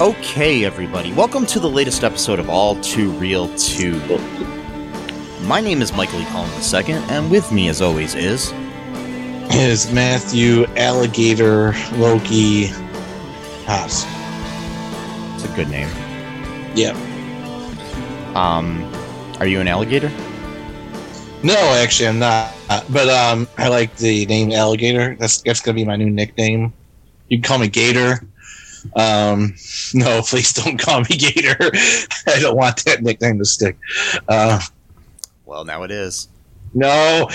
[0.00, 4.57] Okay, everybody, welcome to the latest episode of All Too Real 2.
[5.48, 6.26] My name is Michael E.
[6.26, 8.52] Collin II, and with me, as always, is.
[9.50, 12.66] Is Matthew Alligator Loki
[13.64, 14.04] Haas.
[15.34, 15.88] It's a good name.
[16.76, 16.94] Yep.
[18.36, 18.92] Um,
[19.40, 20.10] are you an alligator?
[21.42, 22.52] No, actually, I'm not.
[22.90, 25.16] But um, I like the name Alligator.
[25.18, 26.74] That's that's gonna be my new nickname.
[27.28, 28.20] You can call me Gator.
[28.96, 29.54] Um,
[29.94, 31.56] no, please don't call me Gator.
[32.26, 33.78] I don't want that nickname to stick.
[34.28, 34.60] Uh,
[35.48, 36.28] Well, now it is.
[36.74, 37.26] no,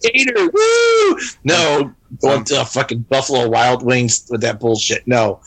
[0.00, 0.48] Gator.
[0.52, 1.18] Woo!
[1.42, 5.04] No, going to fucking Buffalo Wild Wings with that bullshit.
[5.08, 5.40] No.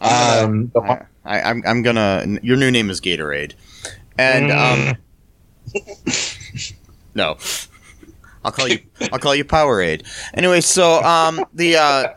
[0.00, 2.38] Um, I, I, I'm, I'm gonna.
[2.42, 3.52] Your new name is Gatorade.
[4.16, 4.96] And, um.
[7.14, 7.36] no.
[8.42, 8.80] I'll call you.
[9.12, 10.06] I'll call you Powerade.
[10.32, 12.08] Anyway, so um, the uh,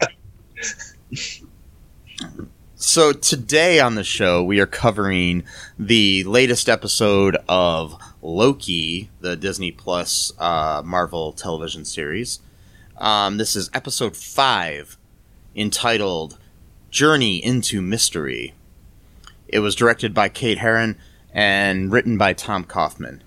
[2.86, 5.44] so today on the show we are covering
[5.78, 12.42] the latest episode of Loki, the Disney Plus uh, Marvel television series.
[12.98, 14.98] Um, this is episode five,
[15.56, 16.38] entitled
[16.92, 18.54] "Journey into Mystery."
[19.48, 20.96] It was directed by Kate Herron
[21.34, 23.24] and written by Tom Kaufman,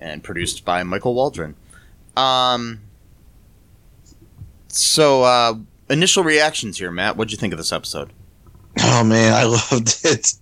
[0.00, 1.54] and produced by Michael Waldron.
[2.16, 2.80] Um,
[4.66, 5.54] so, uh,
[5.88, 7.16] initial reactions here, Matt.
[7.16, 8.12] What'd you think of this episode?
[8.80, 10.34] Oh man, I loved it.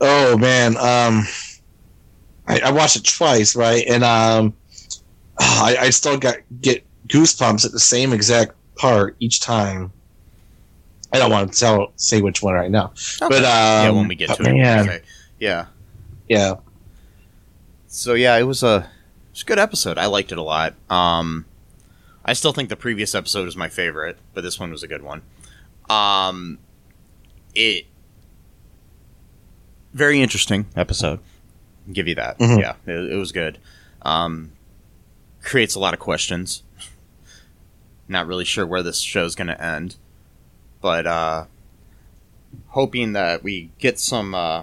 [0.00, 1.24] Oh man, um,
[2.46, 3.84] I, I watched it twice, right?
[3.86, 4.54] And um,
[5.38, 9.92] I, I still got get goosebumps at the same exact part each time.
[11.12, 14.14] I don't want to tell say which one right now, but um, yeah, when we
[14.14, 15.02] get to it, man, say.
[15.38, 15.66] yeah.
[16.28, 16.54] yeah,
[17.86, 19.96] So yeah, it was a it was a good episode.
[19.96, 20.74] I liked it a lot.
[20.90, 21.46] Um,
[22.24, 25.02] I still think the previous episode was my favorite, but this one was a good
[25.02, 25.22] one.
[25.88, 26.58] Um,
[27.58, 27.86] it
[29.92, 31.18] very interesting episode.
[31.86, 32.38] I'll give you that.
[32.38, 32.60] Mhm.
[32.60, 33.58] Yeah, it, it was good.
[34.02, 34.52] Um,
[35.42, 36.62] creates a lot of questions.
[38.08, 39.96] Not really sure where this show's going to end,
[40.80, 41.46] but uh,
[42.68, 44.62] hoping that we get some uh,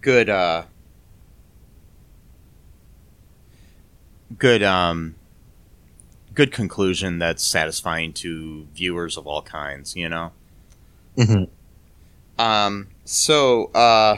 [0.00, 0.64] good uh,
[4.38, 5.14] good um
[6.34, 10.32] good conclusion that's satisfying to viewers of all kinds you know
[11.16, 11.48] Mhm.
[12.38, 14.16] um so uh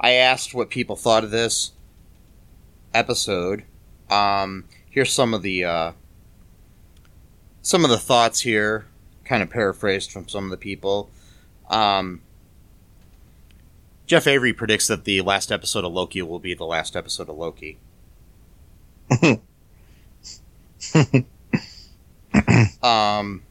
[0.00, 1.72] i asked what people thought of this
[2.92, 3.64] episode.
[4.10, 5.92] Um here's some of the uh
[7.62, 8.86] some of the thoughts here
[9.24, 11.08] kind of paraphrased from some of the people.
[11.70, 12.20] Um
[14.06, 17.36] jeff avery predicts that the last episode of loki will be the last episode of
[17.36, 17.78] loki.
[22.82, 23.42] Um,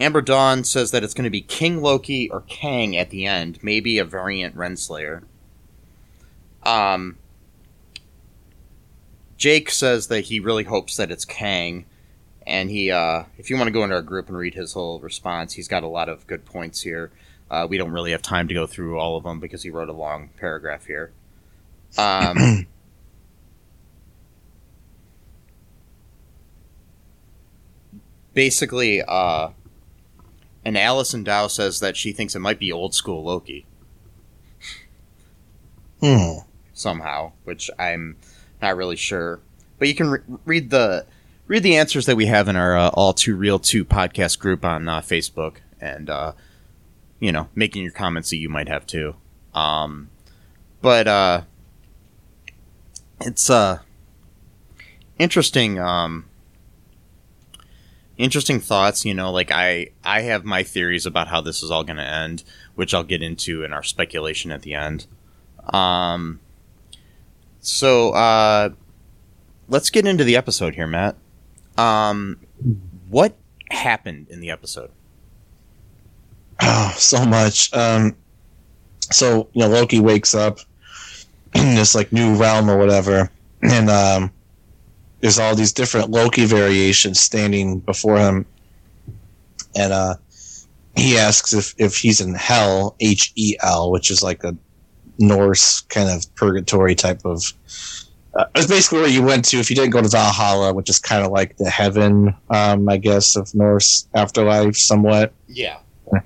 [0.00, 3.58] Amber Dawn says that it's going to be King Loki or Kang at the end,
[3.62, 5.24] maybe a variant Renslayer.
[6.62, 7.18] Um,
[9.36, 11.84] Jake says that he really hopes that it's Kang,
[12.46, 15.00] and he, uh, if you want to go into our group and read his whole
[15.00, 17.10] response, he's got a lot of good points here.
[17.50, 19.90] Uh, we don't really have time to go through all of them because he wrote
[19.90, 21.12] a long paragraph here.
[21.98, 22.66] Um,
[28.34, 29.50] basically, uh,
[30.64, 33.66] and Allison Dow says that she thinks it might be old school Loki
[36.00, 36.38] Hmm.
[36.72, 38.16] somehow, which I'm
[38.62, 39.40] not really sure.
[39.78, 41.06] But you can re- read the
[41.46, 44.64] read the answers that we have in our uh, All Too Real Two podcast group
[44.64, 46.32] on uh, Facebook, and uh,
[47.18, 49.14] you know, making your comments that you might have too.
[49.52, 50.08] Um,
[50.80, 51.42] but uh,
[53.20, 53.80] it's uh
[55.18, 55.78] interesting.
[55.78, 56.29] Um,
[58.20, 59.04] interesting thoughts.
[59.04, 62.02] You know, like I I have my theories about how this is all going to
[62.02, 62.44] end,
[62.74, 65.06] which I'll get into in our speculation at the end.
[65.72, 66.40] Um,
[67.60, 68.70] so uh,
[69.68, 71.16] let's get into the episode here, Matt.
[71.76, 72.38] Um,
[73.08, 73.36] what
[73.70, 74.90] happened in the episode?
[76.62, 77.72] Oh, so much.
[77.72, 78.16] Um,
[79.10, 80.60] so you know, Loki wakes up
[81.54, 83.30] in this like new realm or whatever,
[83.62, 84.32] and um,
[85.20, 88.46] there's all these different Loki variations standing before him,
[89.76, 90.14] and uh,
[90.96, 94.56] he asks if if he's in hell, H E L, which is like a
[95.18, 97.42] Norse kind of purgatory type of.
[98.34, 101.00] Uh, it's basically where you went to if you didn't go to Valhalla, which is
[101.00, 105.32] kind of like the heaven, um, I guess, of Norse afterlife, somewhat.
[105.48, 105.78] Yeah.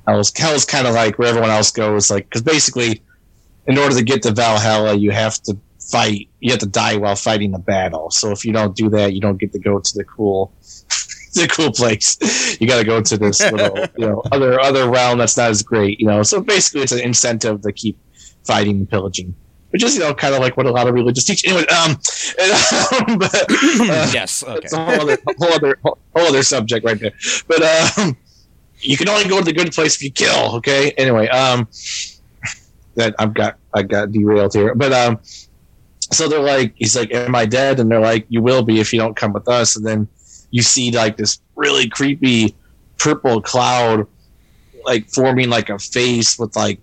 [0.06, 3.02] Hell's Hell's kind of like where everyone else goes, like because basically,
[3.66, 5.56] in order to get to Valhalla, you have to
[5.90, 6.28] fight.
[6.40, 8.10] You have to die while fighting the battle.
[8.10, 10.52] So if you don't do that, you don't get to go to the cool,
[11.34, 12.18] the cool place.
[12.60, 15.62] You got to go to this little, you know, other other realm that's not as
[15.62, 16.00] great.
[16.00, 17.98] You know, so basically, it's an incentive to keep
[18.44, 19.34] fighting and pillaging.
[19.70, 21.44] Which is, you know, kind of like what a lot of religious teach.
[21.44, 21.98] Anyway, um,
[22.40, 22.52] and,
[23.10, 24.44] um but, uh, yes.
[24.44, 24.60] Okay.
[24.62, 27.10] it's a whole other, whole other, whole other subject right there.
[27.48, 28.16] But um,
[28.78, 30.54] you can only go to the good place if you kill.
[30.58, 30.92] Okay.
[30.92, 31.66] Anyway, um,
[32.94, 35.18] that I've got I got derailed here, but um,
[36.14, 38.92] so they're like, he's like, "Am I dead?" And they're like, "You will be if
[38.92, 40.08] you don't come with us." And then
[40.50, 42.54] you see like this really creepy
[42.98, 44.06] purple cloud,
[44.84, 46.80] like forming like a face with like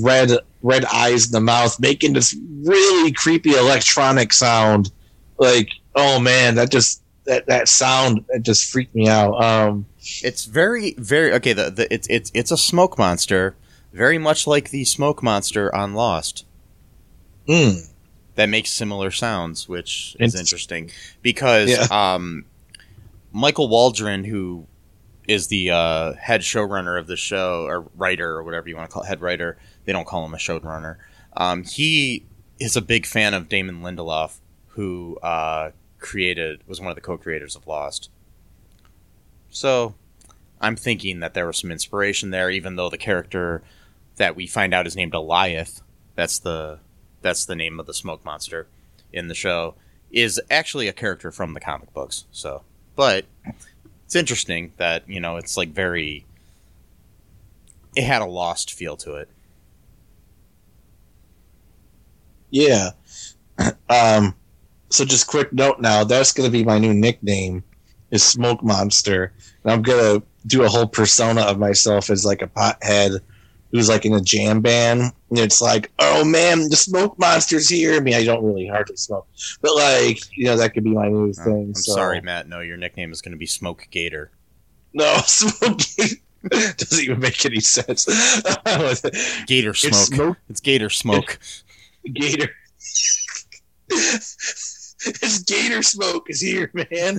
[0.00, 0.30] red
[0.62, 4.90] red eyes in the mouth, making this really creepy electronic sound.
[5.38, 9.42] Like, oh man, that just that that sound it just freaked me out.
[9.42, 9.86] Um,
[10.22, 11.52] It's very, very okay.
[11.52, 13.54] The, the it's it's it's a smoke monster,
[13.92, 16.44] very much like the smoke monster on Lost.
[17.48, 17.88] mm,
[18.36, 20.90] That makes similar sounds, which is interesting
[21.22, 21.86] because Yeah.
[22.14, 22.44] um,
[23.32, 24.66] Michael Waldron, who
[25.28, 28.92] is the uh, head showrunner of the show or writer or whatever you want to
[28.92, 29.56] call it, head writer.
[29.84, 30.96] They don't call him a showrunner.
[31.36, 32.24] Um, he
[32.58, 34.36] is a big fan of Damon Lindelof,
[34.68, 38.10] who uh, created was one of the co-creators of Lost.
[39.50, 39.94] So,
[40.60, 43.62] I'm thinking that there was some inspiration there, even though the character
[44.16, 45.82] that we find out is named Alioth.
[46.14, 46.78] That's the
[47.24, 48.68] that's the name of the smoke monster
[49.12, 49.74] in the show.
[50.12, 52.24] Is actually a character from the comic books.
[52.30, 52.62] So,
[52.94, 53.24] but
[54.04, 56.24] it's interesting that you know it's like very.
[57.96, 59.28] It had a lost feel to it.
[62.54, 62.90] yeah.
[63.88, 64.34] Um,
[64.90, 67.62] so just quick note now, that's gonna be my new nickname,
[68.10, 69.32] is Smoke Monster,
[69.62, 73.20] and I'm gonna do a whole persona of myself as like a pothead
[73.74, 75.00] who's like in a jam band.
[75.30, 77.96] And it's like, oh man, the Smoke Monster's here.
[77.96, 79.26] I mean, I don't really hardly smoke,
[79.60, 81.64] but like, you know, that could be my new Uh, thing.
[81.70, 81.92] I'm so.
[81.94, 82.48] sorry, Matt.
[82.48, 84.30] No, your nickname is going to be Smoke Gator.
[84.92, 86.16] No, Smoke Gator.
[86.50, 88.04] doesn't even make any sense.
[89.46, 89.94] Gator it's Smoke.
[90.14, 91.38] Smoke It's Gator Smoke.
[92.12, 92.50] Gator.
[93.88, 97.18] it's Gator Smoke is here, man.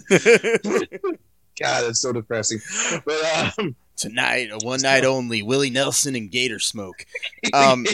[1.60, 2.60] God, that's so depressing.
[3.06, 5.42] But um, Tonight, a one night only.
[5.42, 7.06] Willie Nelson and Gator Smoke.
[7.54, 7.86] Um,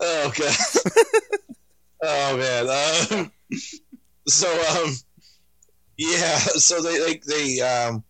[0.00, 0.56] oh god.
[2.02, 3.18] oh man.
[3.18, 3.32] Um,
[4.28, 4.92] so um,
[5.96, 6.38] yeah.
[6.38, 8.04] So they they they um,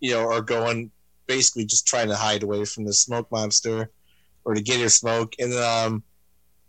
[0.00, 0.90] you know, are going
[1.26, 3.90] basically just trying to hide away from the smoke monster
[4.44, 6.02] or to get her smoke, and um,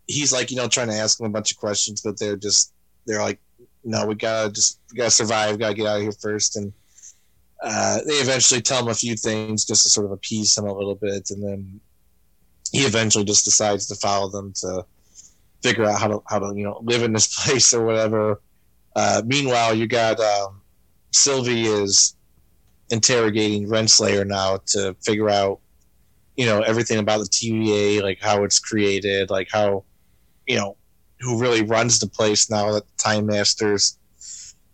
[0.06, 2.74] he's like, you know, trying to ask them a bunch of questions, but they're just
[3.08, 3.40] they're like,
[3.84, 6.72] no, we gotta just we gotta survive, gotta get out of here first, and.
[7.62, 10.74] Uh, they eventually tell him a few things just to sort of appease him a
[10.74, 11.80] little bit, and then
[12.72, 14.84] he eventually just decides to follow them to
[15.62, 18.42] figure out how to how to you know live in this place or whatever.
[18.96, 20.62] Uh, meanwhile, you got um,
[21.12, 22.16] Sylvie is
[22.90, 25.60] interrogating Renslayer now to figure out
[26.36, 29.84] you know everything about the TVA, like how it's created, like how
[30.48, 30.78] you know
[31.20, 34.00] who really runs the place now that the Time Masters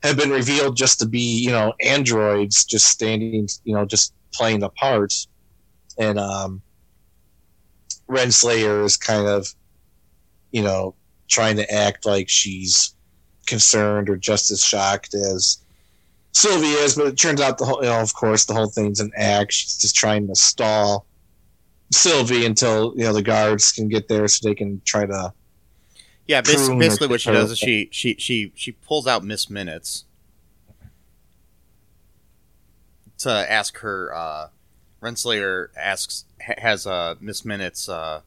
[0.03, 4.59] have been revealed just to be you know androids just standing you know just playing
[4.59, 5.13] the part
[5.97, 6.61] and um
[8.07, 9.53] Renslayer is kind of,
[10.51, 10.95] you know,
[11.27, 12.95] trying to act like she's
[13.45, 15.59] concerned or just as shocked as
[16.31, 18.99] Sylvie is, but it turns out the whole, you know, of course, the whole thing's
[18.99, 19.51] an act.
[19.51, 21.05] She's just trying to stall
[21.91, 25.33] Sylvie until you know the guards can get there so they can try to.
[26.27, 29.23] Yeah, bas- Prune or basically what she does is she she she she pulls out
[29.23, 30.05] Miss Minutes
[33.19, 34.13] to ask her.
[34.13, 34.47] Uh,
[35.01, 38.21] Renslayer asks ha- has uh, Miss Minutes uh,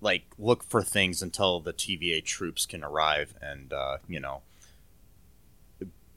[0.00, 4.42] like look for things until the TVA troops can arrive, and uh, you know,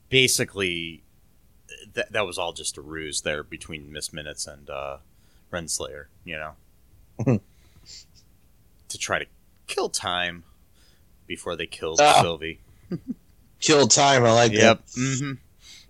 [0.09, 1.01] basically
[1.93, 4.97] that that was all just a ruse there between Miss Minutes and uh,
[5.51, 6.53] Renslayer, you know,
[8.89, 9.25] to try to
[9.67, 10.43] kill time
[11.27, 12.22] before they killed Ah.
[12.22, 12.60] Sylvie.
[13.60, 14.24] Kill time.
[14.25, 14.82] I like Yep.
[14.96, 15.32] hmm.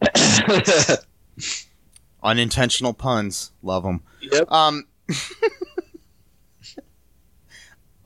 [2.24, 3.52] Unintentional puns.
[3.62, 4.02] Love them.
[4.22, 4.50] yep.
[4.52, 4.86] Um,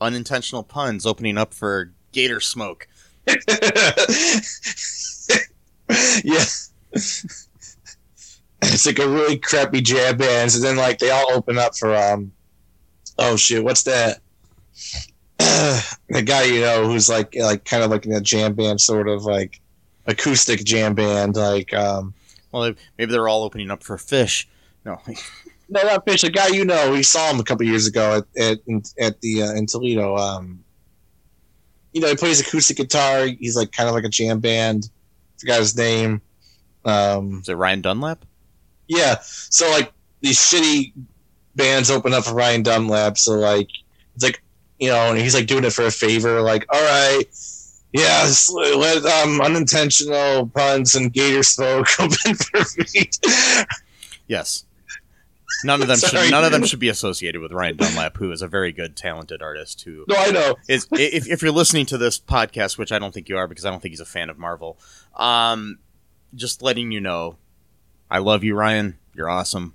[0.02, 2.88] unintentional puns opening up for Gator Smoke.
[6.24, 6.46] yeah.
[8.64, 12.32] It's like a really crappy band, and then like they all open up for um
[13.20, 14.20] oh shit, what's that?
[16.10, 19.08] the guy you know who's like like kind of like in a jam band sort
[19.08, 19.60] of like
[20.06, 22.14] acoustic jam band like um
[22.52, 24.46] Well, maybe they're all opening up for Phish.
[24.86, 25.00] No,
[25.70, 26.24] no not Phish.
[26.24, 28.60] A guy you know we saw him a couple years ago at at,
[29.00, 30.64] at the uh, in Toledo um
[31.94, 33.26] you know he plays acoustic guitar.
[33.26, 34.90] He's like kind of like a jam band.
[35.40, 36.22] Forgot his name.
[36.86, 38.26] Um is it Ryan Dunlap?
[38.88, 39.18] yeah.
[39.22, 40.94] So like these shitty
[41.56, 43.18] bands open up for Ryan Dunlap.
[43.18, 43.68] So like
[44.16, 44.42] it's like
[44.80, 47.26] you know and he's like doing it for a favor like all right
[47.92, 53.10] yes, let um, unintentional puns and gator smoke open for me.
[54.28, 54.66] Yes.
[55.64, 58.44] None of them should none of them should be associated with Ryan Dunlap, who is
[58.44, 59.82] a very good, talented artist.
[59.82, 63.12] Who no, I know is if if you're listening to this podcast, which I don't
[63.12, 64.78] think you are, because I don't think he's a fan of Marvel.
[65.16, 65.80] Um,
[66.36, 67.38] just letting you know,
[68.12, 69.00] I love you, Ryan.
[69.16, 69.74] You're awesome.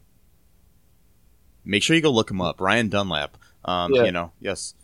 [1.64, 3.36] Make sure you go look him up, Ryan Dunlap.
[3.64, 4.04] Um, yeah.
[4.04, 4.74] you know, yes.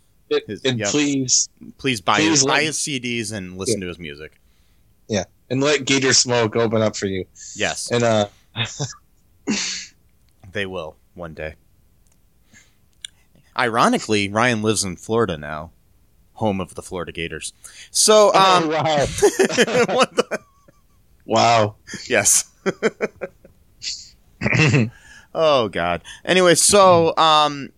[0.47, 3.85] His, and please, please buy please his, let, buy his CDs and listen yeah.
[3.85, 4.41] to his music.
[5.09, 7.25] Yeah, and let Gator Smoke open up for you.
[7.55, 8.29] Yes, and uh,
[10.53, 11.55] they will one day.
[13.57, 15.71] Ironically, Ryan lives in Florida now,
[16.35, 17.53] home of the Florida Gators.
[17.91, 19.07] So, um, oh,
[19.89, 20.05] wow,
[21.25, 21.75] wow,
[22.07, 22.51] yes.
[25.35, 26.03] oh God.
[26.25, 27.71] Anyway, so um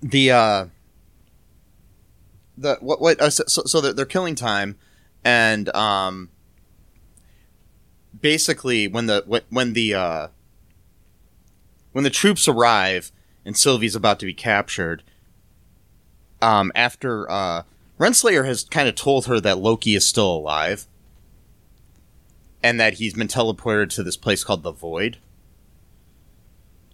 [0.00, 0.66] the uh,
[2.56, 4.76] the what what uh, so, so they're, they're killing time,
[5.24, 6.30] and um,
[8.20, 10.28] basically when the when, the uh,
[11.92, 13.12] when the troops arrive
[13.44, 15.02] and Sylvie's about to be captured,
[16.40, 17.62] um, after uh,
[17.98, 20.86] Renslayer has kind of told her that Loki is still alive,
[22.62, 25.18] and that he's been teleported to this place called the Void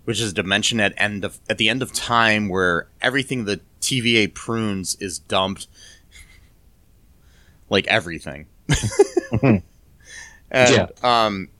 [0.09, 3.61] which is a dimension at end of at the end of time where everything the
[3.83, 5.67] TVA prunes is dumped,
[7.69, 8.47] like everything.
[9.43, 9.63] and,
[10.51, 10.87] yeah.
[11.03, 11.51] Um.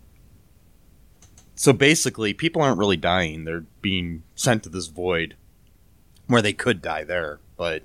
[1.57, 5.37] So basically, people aren't really dying; they're being sent to this void
[6.27, 7.83] where they could die there, but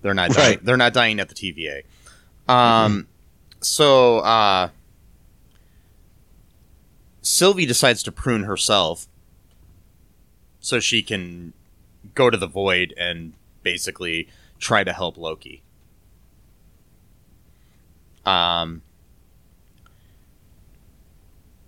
[0.00, 0.30] they're not.
[0.30, 0.48] Dying.
[0.48, 0.64] Right.
[0.64, 1.82] They're not dying at the TVA.
[2.48, 2.56] Um.
[2.56, 3.00] Mm-hmm.
[3.60, 4.70] So, uh,
[7.20, 9.08] Sylvie decides to prune herself
[10.66, 11.52] so she can
[12.16, 15.62] go to the void and basically try to help Loki.
[18.24, 18.82] Um,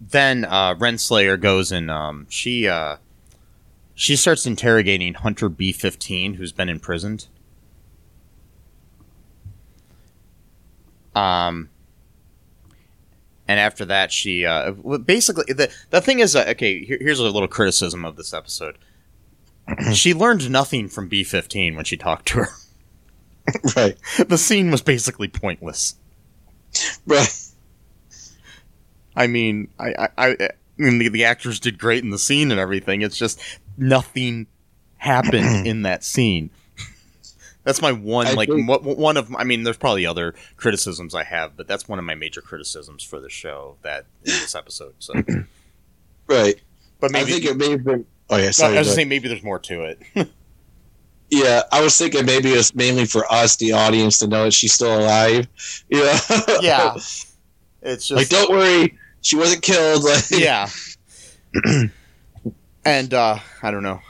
[0.01, 2.97] then uh, Renslayer goes and um, she uh,
[3.95, 7.29] she starts interrogating Hunter B fifteen, who's been imprisoned.
[11.15, 11.69] Um,
[13.47, 16.85] and after that, she uh, basically the the thing is uh, okay.
[16.85, 18.77] Here, here's a little criticism of this episode.
[19.95, 22.49] she learned nothing from B15 when she talked to her.
[23.77, 23.97] right.
[24.27, 25.97] The scene was basically pointless.
[27.07, 27.35] Right.
[29.17, 32.61] I mean, I, I, I mean, the, the actors did great in the scene and
[32.61, 33.03] everything.
[33.03, 33.41] It's just
[33.77, 34.47] nothing
[34.97, 36.51] happened in that scene.
[37.65, 41.25] That's my one, I like, think, one of, I mean, there's probably other criticisms I
[41.25, 44.95] have, but that's one of my major criticisms for the show that in this episode.
[45.01, 45.13] So,
[46.27, 46.55] right.
[46.99, 49.29] But maybe I think it may have been Oh yeah, sorry, I was saying maybe
[49.29, 50.03] there's more to it.
[51.31, 54.73] yeah, I was thinking maybe it's mainly for us, the audience, to know that she's
[54.73, 55.49] still alive.
[55.89, 56.19] Yeah,
[56.61, 56.97] yeah.
[57.81, 60.05] It's just like don't worry, she wasn't killed.
[60.31, 60.69] yeah.
[62.85, 64.01] and uh, I don't know.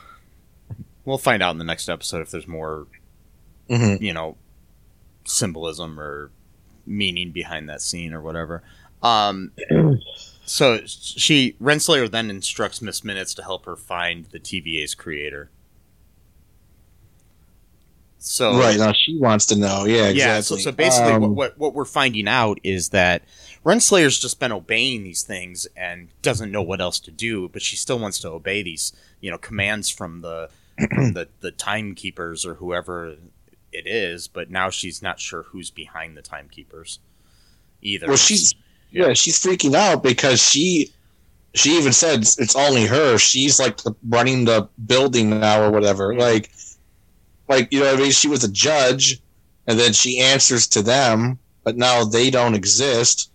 [1.04, 2.86] We'll find out in the next episode if there's more,
[3.68, 4.02] mm-hmm.
[4.02, 4.36] you know,
[5.24, 6.30] symbolism or
[6.86, 8.62] meaning behind that scene or whatever.
[9.02, 9.52] Um,
[10.48, 15.50] so she Renslayer then instructs Miss Minutes to help her find the TVA's creator.
[18.18, 20.18] So right now she wants to know, yeah, exactly.
[20.18, 23.22] Yeah, so, so basically, um, what, what, what we're finding out is that
[23.64, 27.76] Renslayer's just been obeying these things and doesn't know what else to do, but she
[27.76, 30.50] still wants to obey these, you know, commands from the
[30.94, 33.16] from the the timekeepers or whoever
[33.72, 34.28] it is.
[34.28, 36.98] But now she's not sure who's behind the timekeepers
[37.82, 38.08] either.
[38.08, 38.54] Well, she's
[38.90, 40.92] yeah, she's freaking out because she
[41.54, 43.18] she even said it's only her.
[43.18, 46.14] She's like the, running the building now or whatever.
[46.14, 46.50] Like,
[47.48, 49.20] like you know, I mean, she was a judge,
[49.66, 53.30] and then she answers to them, but now they don't exist.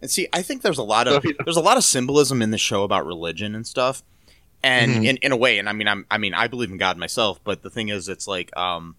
[0.00, 2.58] And see, I think there's a lot of there's a lot of symbolism in the
[2.58, 4.02] show about religion and stuff,
[4.62, 5.04] and mm-hmm.
[5.04, 7.40] in in a way, and I mean, I'm I mean, I believe in God myself,
[7.44, 8.96] but the thing is, it's like, um,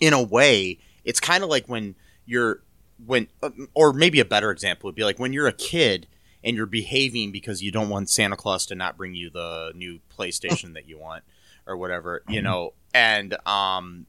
[0.00, 2.60] in a way, it's kind of like when you're
[3.04, 6.06] when uh, or maybe a better example would be like when you're a kid
[6.44, 10.00] and you're behaving because you don't want Santa Claus to not bring you the new
[10.16, 11.24] PlayStation that you want
[11.66, 14.06] or whatever, you know, and um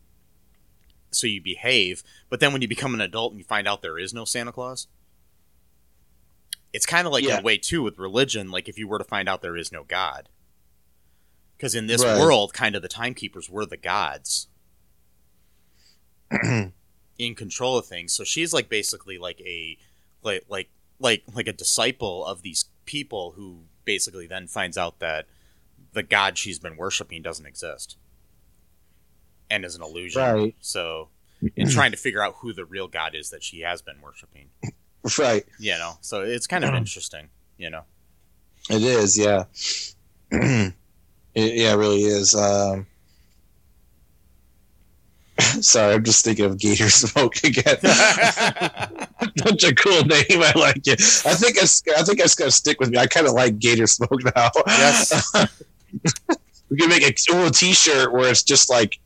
[1.12, 3.98] so you behave, but then when you become an adult and you find out there
[3.98, 4.88] is no Santa Claus,
[6.72, 9.04] it's kind of like in a way too with religion, like if you were to
[9.04, 10.30] find out there is no God.
[11.58, 12.18] Cuz in this Right.
[12.20, 14.48] world, kind of the timekeepers were the gods
[17.20, 18.14] in control of things.
[18.14, 19.78] So she's like basically like a
[20.24, 25.28] like like like like a disciple of these people who basically then finds out that
[25.94, 27.98] the god she's been worshiping doesn't exist
[29.50, 30.22] and is an illusion.
[30.22, 30.56] Right.
[30.62, 31.10] So
[31.56, 34.50] in trying to figure out who the real god is that she has been worshiping.
[35.20, 35.46] right.
[35.60, 35.94] You know.
[36.02, 37.84] So it's kind of interesting, you know.
[38.70, 39.46] It is, yeah.
[40.32, 40.74] it,
[41.34, 42.36] yeah, it really is.
[42.36, 42.86] Um,
[45.62, 47.78] sorry, I'm just thinking of Gator Smoke again.
[49.38, 50.26] Such a cool name.
[50.44, 51.00] I like it.
[51.26, 51.82] I think it's.
[51.98, 52.98] I think it's gonna stick with me.
[52.98, 54.50] I kind of like Gator Smoke now.
[54.68, 55.32] Yes.
[56.70, 59.00] we can make a cool T-shirt where it's just like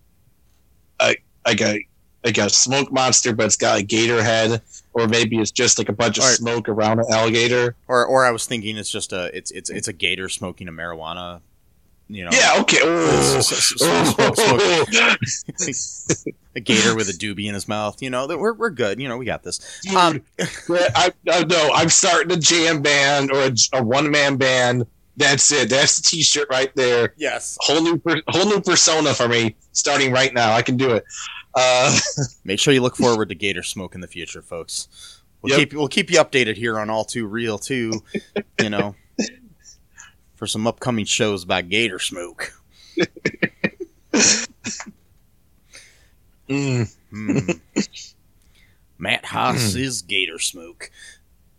[1.00, 1.86] a like a
[2.24, 4.62] like a smoke monster, but it's got a gator head,
[4.94, 7.76] or maybe it's just like a bunch of Or- smoke around an alligator.
[7.88, 10.72] or or I was thinking it's just a it's it's it's a gator smoking a
[10.72, 11.42] marijuana,
[12.10, 12.32] you know.
[12.34, 12.60] Yeah.
[12.62, 12.78] Okay.
[12.82, 13.42] Oh.
[16.56, 18.02] A gator with a doobie in his mouth.
[18.02, 19.00] You know that we're we're good.
[19.00, 19.80] You know we got this.
[19.84, 24.38] Dude, Um, I, I no, I'm starting a jam band or a, a one man
[24.38, 24.86] band.
[25.18, 25.70] That's it.
[25.70, 27.14] That's the T-shirt right there.
[27.18, 27.56] yes.
[27.62, 30.54] Whole new, whole new persona for me, starting right now.
[30.54, 31.04] I can do it.
[31.54, 31.96] Uh,
[32.44, 35.22] Make sure you look forward to gator smoke in the future, folks.
[35.44, 35.60] We'll Yep.
[35.60, 37.94] keep we'll keep you updated here on All Too Real too.
[38.60, 38.96] You know,
[40.44, 42.52] for some upcoming shows about gator smoke.
[46.50, 47.40] mm, Hmm.
[48.98, 50.92] Matt Haas is gator smoke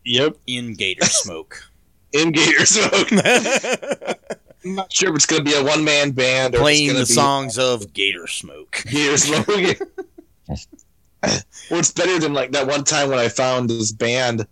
[0.04, 1.62] yep, in gator smoke.
[2.12, 3.08] in Gator Smoke.
[4.64, 7.00] I'm not sure if it's going to be a one man band or Playing the
[7.00, 8.84] it's songs of gator smoke.
[8.86, 9.78] Gator Smoke.
[11.70, 14.46] What's better than like that one time when I found this band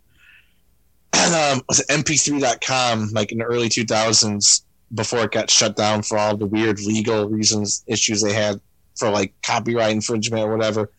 [1.23, 4.63] on um, was it mp3.com like in the early 2000s
[4.95, 8.61] before it got shut down for all the weird legal reasons issues they had
[8.97, 10.91] for like copyright infringement or whatever.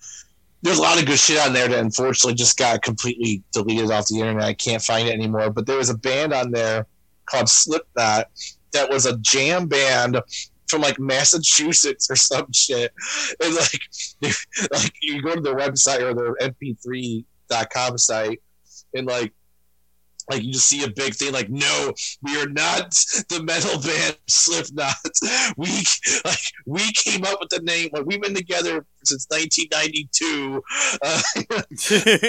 [0.62, 4.07] There's a lot of good shit on there that unfortunately just got completely deleted off
[4.07, 4.43] the internet.
[4.43, 5.49] I can't find it anymore.
[5.49, 6.88] But there was a band on there
[7.25, 8.29] called slipknot
[8.71, 10.19] that was a jam band
[10.67, 12.93] from like massachusetts or some shit.
[13.43, 13.81] And like
[14.71, 18.41] like you go to their website or their mp3.com site
[18.93, 19.33] and like
[20.29, 22.91] like you just see a big thing like no we are not
[23.29, 24.95] the metal band slipknot
[25.57, 25.83] we
[26.25, 30.63] like we came up with the name like we've been together since 1992
[31.01, 31.21] uh,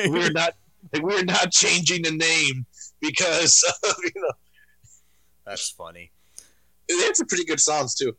[0.11, 0.55] we're not
[0.93, 2.67] like, we're not changing the name
[3.01, 4.33] because of, you know
[5.47, 6.11] That's funny.
[6.89, 8.17] they had some pretty good songs too.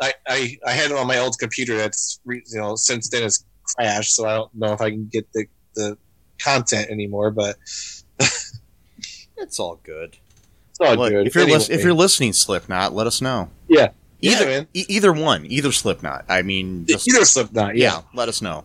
[0.00, 3.24] I, I, I had it on my old computer that's re- you know since then
[3.24, 5.98] it's crashed, so I don't know if I can get the the
[6.38, 7.30] content anymore.
[7.30, 7.56] But
[9.36, 10.16] It's all good.
[10.70, 11.26] it's all Look, good.
[11.26, 13.50] if you're Anyway, lis- if you're listening, Slipknot, let us know.
[13.68, 13.88] Yeah.
[14.20, 14.66] Yeah, Either man.
[14.72, 16.24] e- either one, either Slipknot.
[16.28, 18.64] I mean, just, either Slipknot, yeah, yeah, let us know.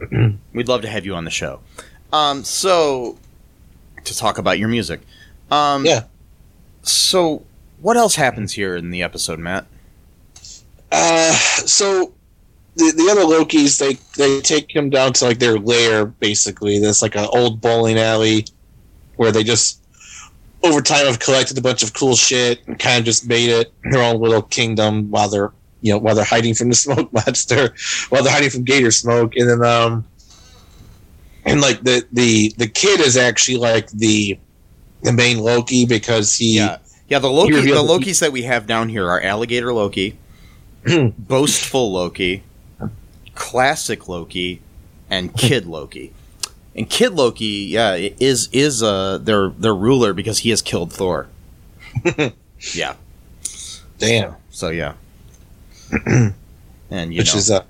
[0.52, 1.60] We'd love to have you on the show.
[2.12, 3.18] Um, so
[4.04, 5.00] to talk about your music.
[5.50, 6.04] Um, Yeah.
[6.82, 7.42] So
[7.80, 9.66] what else happens here in the episode, Matt?
[10.90, 12.12] Uh, so
[12.76, 16.78] the the other Lokis they they take him down to like their lair basically.
[16.78, 18.46] There's like an old bowling alley
[19.16, 19.82] where they just
[20.62, 23.72] over time have collected a bunch of cool shit and kind of just made it
[23.90, 27.74] their own little kingdom while they're you know while they're hiding from the smoke monster
[28.08, 30.04] while they're hiding from gator smoke and then um
[31.44, 34.38] and like the the the kid is actually like the
[35.02, 37.18] the main Loki because he Yeah, yeah.
[37.18, 40.18] The Loki, the Lokis that we have down here are Alligator Loki,
[41.18, 42.42] Boastful Loki,
[43.34, 44.60] Classic Loki,
[45.08, 46.12] and Kid Loki.
[46.78, 51.26] And Kid Loki, yeah, is is uh their their ruler because he has killed Thor.
[52.72, 52.94] yeah.
[53.98, 54.94] damn So yeah.
[56.06, 56.32] and
[57.12, 57.64] you which know, is uh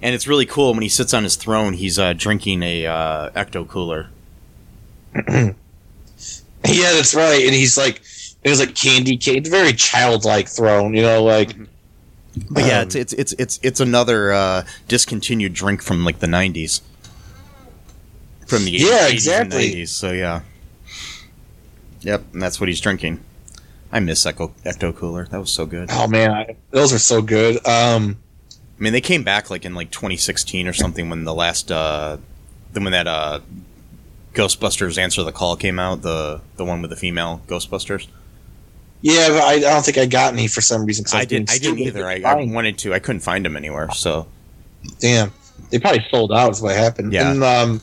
[0.00, 1.74] and it's really cool when he sits on his throne.
[1.74, 4.08] He's uh, drinking a uh, ecto cooler.
[6.64, 7.42] Yeah, that's right.
[7.44, 8.02] And he's like,
[8.44, 11.56] it was like candy cane, very childlike throne, you know, like
[12.50, 16.26] But yeah, Um, it's it's it's it's it's another uh, discontinued drink from like the
[16.26, 16.80] '90s,
[18.50, 19.66] from the Yeah, 80s exactly.
[19.66, 19.88] and '90s.
[19.88, 20.40] So yeah,
[22.02, 23.20] yep, and that's what he's drinking.
[23.92, 25.26] I miss Echo Ecto Cooler.
[25.26, 25.88] That was so good.
[25.90, 27.56] oh man, I, those are so good.
[27.66, 28.18] Um,
[28.78, 32.18] I mean, they came back like in like 2016 or something when the last uh,
[32.72, 33.40] when that uh,
[34.34, 38.06] Ghostbusters Answer the Call came out, the the one with the female Ghostbusters.
[39.02, 41.04] Yeah, but I, I don't think I got any for some reason.
[41.12, 41.50] I was being didn't.
[41.56, 42.06] I didn't either.
[42.06, 42.92] I, I wanted to.
[42.94, 43.90] I couldn't find them anywhere.
[43.92, 44.26] So
[44.98, 45.32] Damn,
[45.70, 46.52] they probably sold out.
[46.52, 47.12] Is what happened.
[47.12, 47.32] Yeah.
[47.32, 47.82] And, um,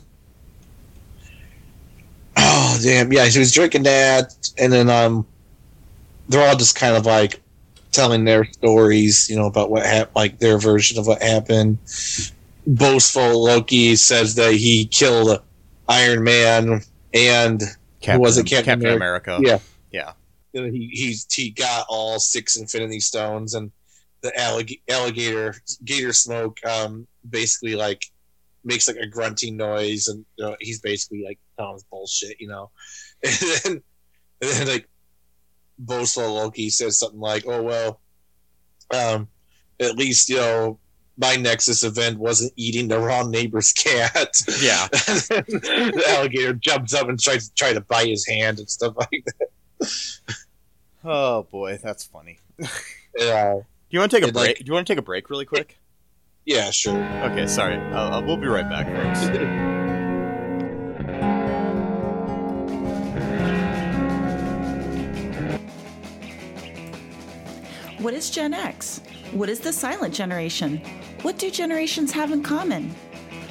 [2.78, 3.26] oh damn, yeah.
[3.26, 5.26] He was drinking that, and then um,
[6.28, 7.42] they're all just kind of like
[7.92, 11.78] telling their stories, you know, about what happened, like their version of what happened.
[12.66, 15.42] Boastful Loki says that he killed
[15.88, 16.82] Iron Man
[17.14, 17.62] and
[18.02, 19.40] Captain, was it, Captain Captain America?
[19.42, 19.60] Yeah.
[19.92, 20.14] Yeah.
[20.54, 23.72] know, he he's he got all six Infinity Stones, and
[24.22, 28.06] the allig- alligator gator smoke um, basically like
[28.64, 32.72] makes like a grunting noise, and you know, he's basically like us bullshit, you know.
[33.24, 33.82] And then,
[34.42, 34.88] and then like
[35.80, 38.02] boastful Loki says something like, "Oh well,
[38.94, 39.28] um,
[39.80, 40.80] at least you know."
[41.20, 44.14] My Nexus event wasn't eating the wrong neighbor's cat.
[44.62, 44.86] Yeah.
[44.92, 49.26] The alligator jumps up and tries to try to bite his hand and stuff like
[49.26, 49.50] that.
[51.04, 52.38] Oh boy, that's funny.
[53.18, 53.56] yeah.
[53.56, 54.48] Do you want to take a It, break?
[54.48, 55.80] like- Do you want to take a break really quick?
[56.48, 56.98] Yeah, sure.
[57.30, 57.76] Okay, sorry.
[57.92, 59.38] Uh, uh, we'll be right back, folks.
[68.00, 69.02] What is Gen X?
[69.32, 70.78] What is the silent generation?
[71.24, 72.96] What do generations have in common?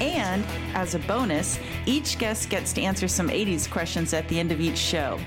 [0.00, 4.50] And as a bonus, each guest gets to answer some 80s questions at the end
[4.50, 5.18] of each show.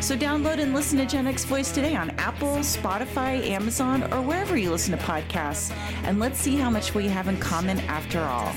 [0.00, 4.56] So download and listen to Gen X Voice today on Apple, Spotify, Amazon, or wherever
[4.56, 5.72] you listen to podcasts.
[6.04, 8.52] And let's see how much we have in common after all.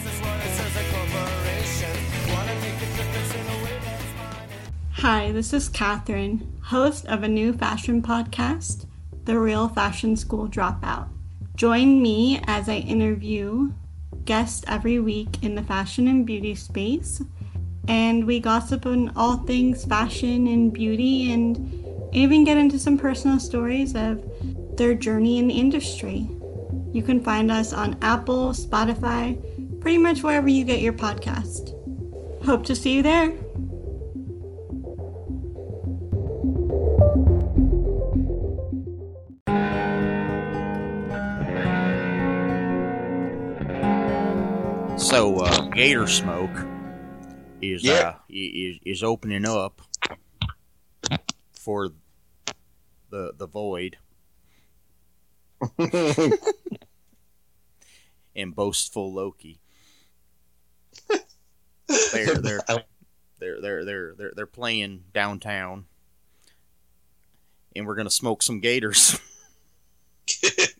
[4.93, 8.85] Hi, this is Catherine, host of a new fashion podcast,
[9.23, 11.07] The Real Fashion School Dropout.
[11.55, 13.71] Join me as I interview
[14.29, 17.19] guests every week in the fashion and beauty space,
[17.87, 21.57] and we gossip on all things fashion and beauty and
[22.13, 24.23] even get into some personal stories of
[24.77, 26.29] their journey in the industry.
[26.93, 29.35] You can find us on Apple, Spotify,
[29.81, 31.73] pretty much wherever you get your podcast.
[32.45, 33.33] Hope to see you there.
[45.09, 46.51] So, uh, Gator Smoke
[47.63, 47.93] is Yeah.
[47.93, 49.81] uh, is is opening up
[51.51, 51.89] for
[53.09, 53.97] the the void
[58.35, 59.59] and boastful Loki.
[62.13, 62.61] They're they're
[63.39, 65.85] they're they're they're they're they're playing downtown,
[67.75, 69.19] and we're gonna smoke some gators.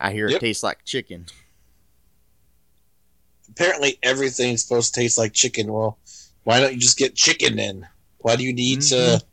[0.00, 1.26] I hear it tastes like chicken.
[3.50, 5.72] Apparently, everything's supposed to taste like chicken.
[5.72, 5.98] Well,
[6.44, 7.86] why don't you just get chicken then?
[8.18, 9.18] Why do you need Mm-hmm.
[9.18, 9.24] to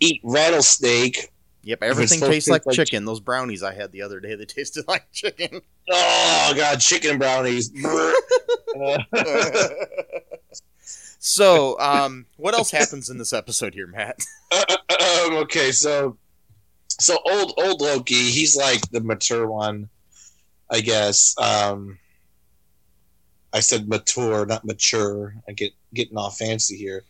[0.00, 1.30] eat rattlesnake?
[1.62, 3.04] Yep, everything tastes like, like chicken.
[3.06, 5.60] Those brownies I had the other day, they tasted like chicken.
[5.90, 7.70] Oh god, chicken brownies.
[7.84, 8.98] Uh,
[11.18, 14.24] so, um, what else happens in this episode here, Matt?
[14.52, 16.16] um, okay, so
[17.00, 19.88] so old old Loki, he's like the mature one,
[20.70, 21.34] I guess.
[21.38, 21.98] Um,
[23.52, 25.34] I said mature, not mature.
[25.48, 27.04] I get getting all fancy here.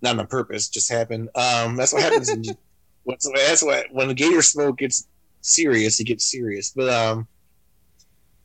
[0.00, 1.28] Not on purpose, just happened.
[1.34, 2.30] Um, that's what happens.
[2.30, 2.56] when
[3.04, 5.06] what's, that's what when the Gator Smoke gets
[5.40, 6.72] serious, he gets serious.
[6.74, 7.28] But um,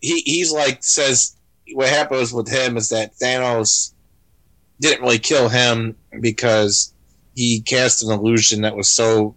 [0.02, 1.36] he he's like says
[1.74, 3.94] what happens with him is that Thanos
[4.80, 6.94] didn't really kill him because
[7.36, 9.36] he cast an illusion that was so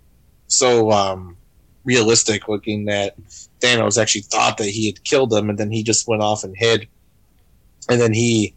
[0.50, 1.36] so um,
[1.84, 3.14] realistic looking that
[3.60, 6.54] Thanos actually thought that he had killed him, and then he just went off and
[6.56, 6.88] hid,
[7.88, 8.54] and then he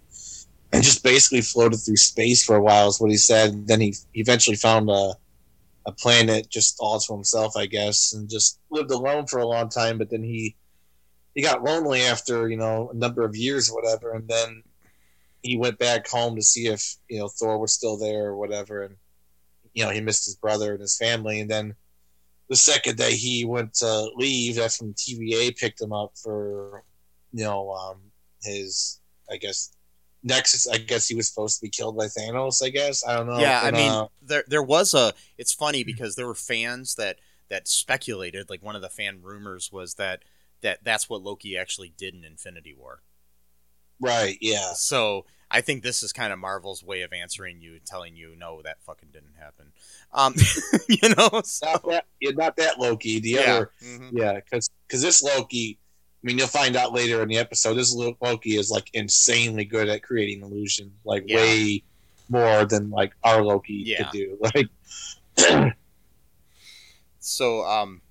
[0.72, 3.68] and just basically floated through space for a while is what he said.
[3.68, 5.14] Then he eventually found a
[5.86, 9.70] a planet just all to himself, I guess, and just lived alone for a long
[9.70, 9.98] time.
[10.00, 10.56] But then he
[11.36, 14.64] he got lonely after you know a number of years or whatever, and then
[15.44, 18.82] he went back home to see if you know Thor was still there or whatever,
[18.82, 18.96] and
[19.76, 21.76] you know he missed his brother and his family, and then
[22.50, 26.84] the second day he went to leave, that's when TVA picked him up for
[27.32, 27.98] you know um,
[28.42, 29.00] his
[29.32, 29.74] I guess
[30.24, 32.64] Nexus, I guess he was supposed to be killed by Thanos.
[32.64, 33.40] I guess I don't know.
[33.40, 35.14] yeah, I mean, uh, there there was a.
[35.38, 38.50] It's funny because there were fans that that speculated.
[38.50, 40.24] Like one of the fan rumors was that
[40.62, 43.02] that that's what Loki actually did in Infinity War.
[44.00, 44.38] right?
[44.42, 48.36] Yeah, So I think this is kind of Marvel's way of answering you, telling you,
[48.36, 49.68] no, that fucking didn't happen.
[50.12, 50.34] Um,
[50.90, 52.06] you know, so, not that.
[52.20, 53.20] Yeah, not that Loki.
[53.20, 53.72] The yeah, other.
[53.84, 54.10] mhm.
[54.12, 55.80] Yeah, because because this Loki.
[56.24, 57.76] I mean, you'll find out later in the episode.
[57.76, 61.36] This Loki is like insanely good at creating illusion, like Yeah.
[61.38, 61.84] way
[62.30, 64.04] more than like our Loki Yeah.
[64.10, 64.38] could do.
[64.56, 64.68] Like,
[67.20, 68.02] So, um,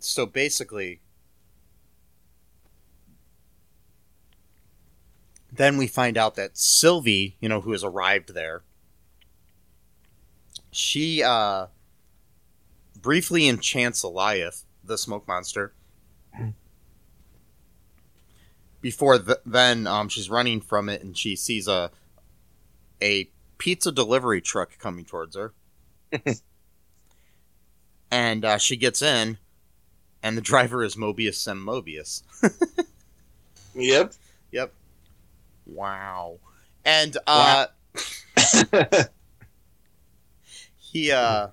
[0.00, 1.00] so basically,
[5.58, 8.62] then we find out that Sylvie, you know, who has arrived there,
[10.70, 11.66] she uh,
[13.00, 15.74] briefly enchants Alioth, the smoke monster.
[18.80, 21.90] Before th- then, um, she's running from it, and she sees a
[23.02, 25.52] a pizza delivery truck coming towards her.
[28.12, 29.38] and uh, she gets in,
[30.22, 31.66] and the driver is Mobius M.
[31.66, 32.22] Mobius.
[33.74, 34.14] yep.
[35.68, 36.38] Wow.
[36.84, 37.66] And uh,
[40.76, 41.48] he uh,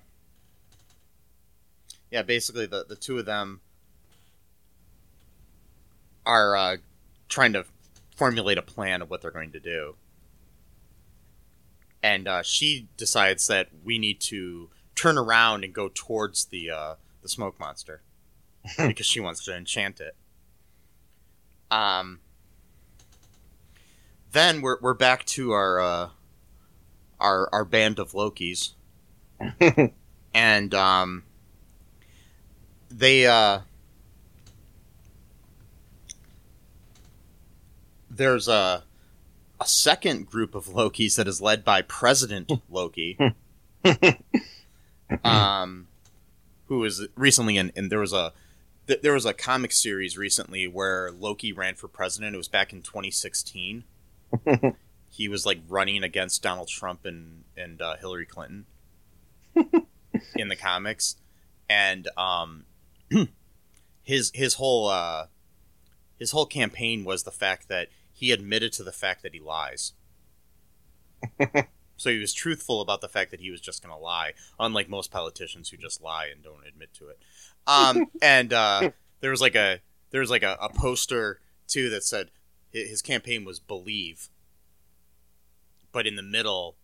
[2.10, 3.60] yeah, basically the the two of them
[6.24, 6.76] are uh,
[7.28, 7.64] trying to
[8.16, 9.94] formulate a plan of what they're going to do.
[12.02, 16.94] And uh, she decides that we need to turn around and go towards the uh,
[17.22, 18.00] the smoke monster
[18.78, 20.16] because she wants to enchant it.
[21.70, 22.20] Um.
[24.36, 26.08] Then we're we're back to our uh,
[27.18, 28.74] our our band of Lokis,
[30.34, 31.22] and um,
[32.90, 33.60] they uh,
[38.10, 38.84] there's a
[39.58, 43.18] a second group of Lokis that is led by President Loki,
[45.24, 45.88] um,
[46.66, 48.34] who was recently in, and there was a
[48.84, 52.34] there was a comic series recently where Loki ran for president.
[52.34, 53.84] It was back in 2016.
[55.08, 58.66] he was like running against Donald Trump and and uh, Hillary Clinton
[60.36, 61.16] in the comics,
[61.68, 62.64] and um,
[64.02, 65.26] his his whole uh,
[66.18, 69.92] his whole campaign was the fact that he admitted to the fact that he lies.
[71.96, 74.88] so he was truthful about the fact that he was just going to lie, unlike
[74.88, 77.18] most politicians who just lie and don't admit to it.
[77.66, 82.04] Um, and uh, there was like a there was like a, a poster too that
[82.04, 82.30] said
[82.72, 84.28] his campaign was believe,
[85.92, 86.76] but in the middle,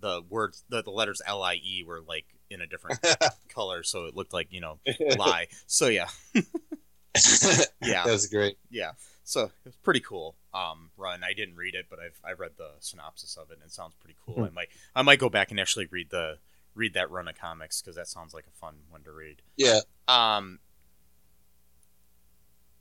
[0.00, 3.00] the words the, the letters L I E were like in a different
[3.48, 4.78] color, so it looked like you know
[5.18, 5.48] lie.
[5.66, 8.04] So yeah, yeah.
[8.04, 8.56] that was great.
[8.70, 8.92] yeah.
[9.26, 10.36] So it was pretty cool.
[10.52, 11.24] Um, run.
[11.24, 13.94] I didn't read it, but I've I read the synopsis of it, and it sounds
[13.94, 14.44] pretty cool.
[14.44, 16.38] I might I might go back and actually read the
[16.74, 19.42] read that run of comics because that sounds like a fun one to read.
[19.56, 20.58] Yeah, Um.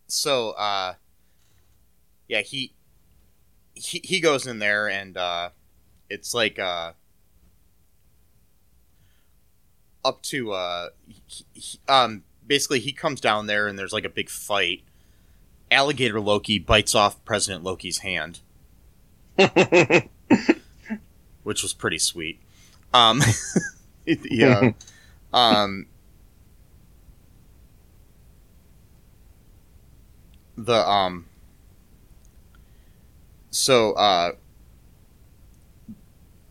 [0.07, 0.95] So, uh,
[2.27, 2.73] yeah, he
[3.73, 5.49] he he goes in there and uh,
[6.09, 6.93] it's like uh,
[10.05, 14.09] up to uh, he, he- um, basically he comes down there and there's like a
[14.09, 14.83] big fight.
[15.71, 18.41] Alligator Loki bites off President Loki's hand,
[21.43, 22.39] which was pretty sweet.
[22.93, 23.21] Um,
[24.05, 24.71] yeah.
[25.33, 25.87] um,
[30.57, 31.25] the um.
[33.53, 34.31] So uh,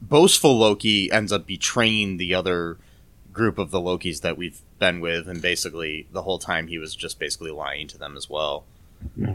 [0.01, 2.79] boastful Loki ends up betraying the other
[3.33, 6.95] group of the Lokis that we've been with, and basically the whole time he was
[6.95, 8.65] just basically lying to them as well.
[9.17, 9.35] Yeah.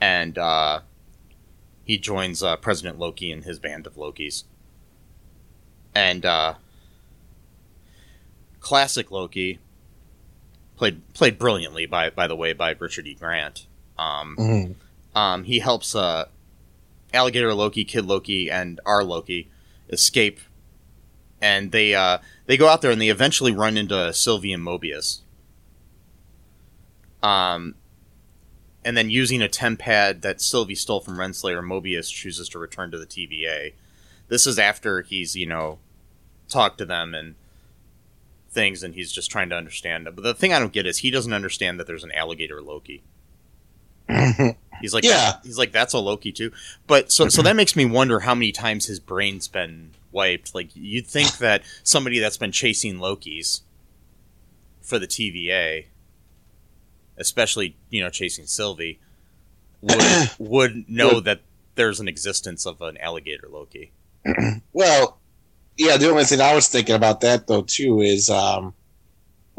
[0.00, 0.80] And uh,
[1.84, 4.44] he joins uh, President Loki and his band of Lokis.
[5.94, 6.54] And uh,
[8.60, 9.58] classic Loki
[10.76, 13.14] played played brilliantly by by the way by Richard E.
[13.14, 13.66] Grant.
[13.98, 14.74] Um, Mhm.
[15.16, 16.26] um, he helps uh,
[17.12, 19.50] Alligator Loki, Kid Loki, and our Loki
[19.88, 20.40] escape,
[21.40, 25.20] and they uh, they go out there and they eventually run into Sylvie and Mobius.
[27.22, 27.74] Um,
[28.84, 32.98] and then using a TemPad that Sylvie stole from Renslayer, Mobius chooses to return to
[32.98, 33.72] the TVA.
[34.28, 35.78] This is after he's you know
[36.48, 37.34] talked to them and
[38.50, 40.06] things, and he's just trying to understand.
[40.06, 40.14] Them.
[40.14, 43.02] But the thing I don't get is he doesn't understand that there's an alligator Loki.
[44.80, 45.34] He's like, Yeah.
[45.44, 46.52] he's like, that's a Loki too.
[46.86, 50.54] But so, so that makes me wonder how many times his brain's been wiped.
[50.54, 53.60] Like, you'd think that somebody that's been chasing Lokis
[54.82, 55.86] for the TVA,
[57.16, 58.98] especially you know chasing Sylvie,
[59.80, 61.40] would would know that
[61.74, 63.92] there's an existence of an alligator Loki.
[64.72, 65.18] Well,
[65.76, 65.96] yeah.
[65.96, 68.74] The only thing I was thinking about that though too is, um,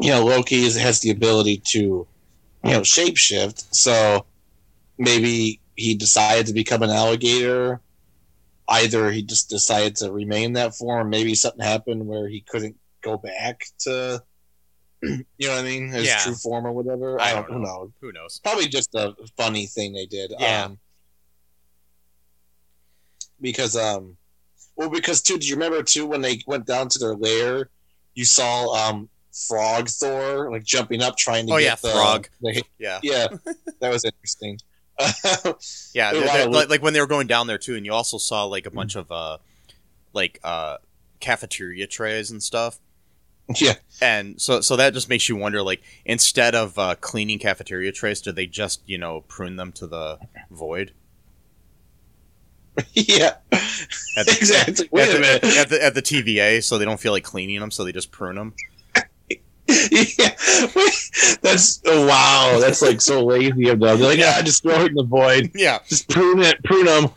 [0.00, 3.66] you know, Loki has the ability to, you know, shapeshift.
[3.74, 4.24] So
[5.00, 7.80] maybe he decided to become an alligator.
[8.68, 11.10] Either he just decided to remain that form.
[11.10, 14.22] Maybe something happened where he couldn't go back to,
[15.02, 16.18] you know what I mean, his Yeah.
[16.18, 17.20] true form or whatever.
[17.20, 17.90] I I don't don't, who knows.
[18.00, 18.40] Who knows?
[18.44, 20.32] Probably just a funny thing they did.
[20.38, 20.66] Yeah.
[20.66, 20.78] Um,
[23.40, 24.16] because um,
[24.76, 27.70] well, because too, do you remember too when they went down to their lair,
[28.14, 29.08] you saw um
[29.48, 32.28] Frog Thor like jumping up trying to Oh, get yeah, the, Frog.
[32.40, 33.26] the- Yeah, yeah,
[33.80, 34.58] that was interesting.
[35.94, 36.12] Yeah.
[36.12, 38.44] They're- they're- like, like when they were going down there too, and you also saw
[38.44, 39.38] like a bunch of uh,
[40.12, 40.76] like uh,
[41.20, 42.78] cafeteria trays and stuff.
[43.56, 47.90] yeah, And so, so that just makes you wonder, like, instead of uh, cleaning cafeteria
[47.90, 50.20] trays, do they just, you know, prune them to the
[50.52, 50.92] void?
[52.92, 53.56] yeah, the,
[54.38, 54.88] exactly.
[54.92, 55.44] Wait at, a the, minute.
[55.56, 58.12] at, the, at the TVA, so they don't feel like cleaning them, so they just
[58.12, 58.54] prune them.
[59.90, 60.34] Yeah,
[61.42, 62.58] that's oh, wow.
[62.60, 63.98] That's like so lazy of them.
[63.98, 65.50] They're like, yeah, just throw it in the void.
[65.54, 67.10] Yeah, Just prune it, prune them.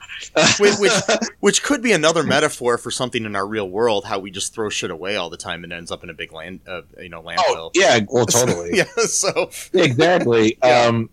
[0.59, 0.91] which, which,
[1.39, 4.69] which could be another metaphor for something in our real world, how we just throw
[4.69, 7.09] shit away all the time and it ends up in a big land, uh, you
[7.09, 7.37] know, landfill.
[7.47, 8.71] oh yeah, well totally.
[8.77, 8.83] yeah.
[9.05, 10.57] So exactly.
[10.63, 10.85] Yeah.
[10.85, 11.09] Um,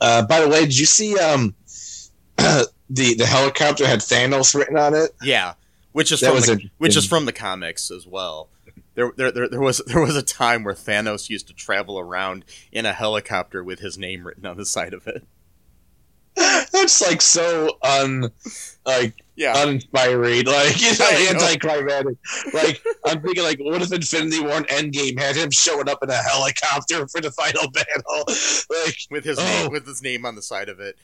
[0.00, 1.54] uh, by the way, did you see um,
[2.36, 5.12] the the helicopter had Thanos written on it?
[5.22, 5.54] yeah,
[5.92, 6.70] which is That from the, interesting.
[6.78, 8.48] which is from the comics as well.
[8.94, 12.44] There, there, there, there was there was a time where Thanos used to travel around
[12.72, 15.24] in a helicopter with his name written on the side of it.
[16.36, 18.30] That's like so un
[18.84, 22.16] like Yeah, uninspiring, like you know, anticlimactic.
[22.52, 26.10] Like I'm thinking, like, what if Infinity War and Endgame had him showing up in
[26.10, 28.24] a helicopter for the final battle?
[28.84, 29.44] Like, with his Oh.
[29.44, 30.96] name with his name on the side of it.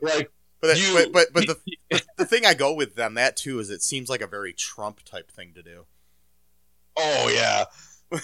[0.00, 1.46] like But that- You- but but, but
[1.90, 4.52] the, the thing I go with on that too is it seems like a very
[4.54, 5.84] Trump type thing to do.
[6.96, 7.64] Oh yeah,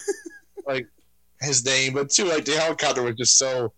[0.67, 0.87] like
[1.41, 3.73] his name, but too like the helicopter was just so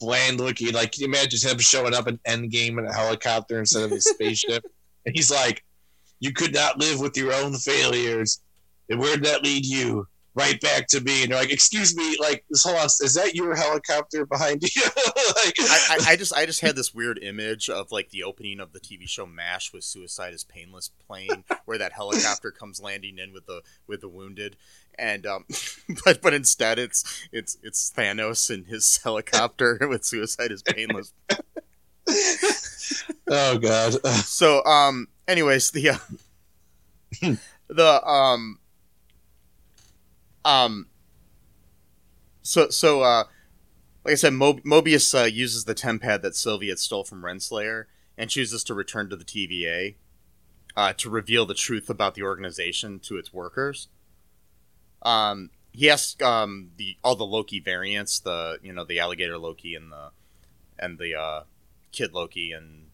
[0.00, 0.72] bland looking.
[0.72, 4.00] Like, can you imagine him showing up in Endgame in a helicopter instead of a
[4.00, 4.64] spaceship?
[5.06, 5.62] and he's like,
[6.20, 8.40] "You could not live with your own failures,
[8.88, 12.16] and where did that lead you?" Right back to me, and they're like, "Excuse me,
[12.20, 16.32] like, this whole on, is that your helicopter behind you?" like, I, I, I just
[16.32, 19.72] I just had this weird image of like the opening of the TV show MASH
[19.72, 24.08] with Suicide is Painless playing, where that helicopter comes landing in with the with the
[24.08, 24.56] wounded,
[24.96, 25.46] and um,
[26.04, 31.12] but but instead it's it's it's Thanos in his helicopter with Suicide is Painless.
[33.28, 35.98] oh god, So um, anyways, the uh,
[37.68, 38.59] the um
[40.44, 40.86] um
[42.42, 43.24] so so uh
[44.04, 47.84] like I said, Mob- Mobius uh, uses the TemPad that Sylvia stole from Renslayer
[48.16, 49.96] and chooses to return to the TVA
[50.76, 53.88] uh, to reveal the truth about the organization to its workers.
[55.02, 59.74] Um, he asks um, the all the Loki variants, the you know the alligator Loki
[59.74, 60.10] and the
[60.78, 61.42] and the uh,
[61.92, 62.86] kid Loki and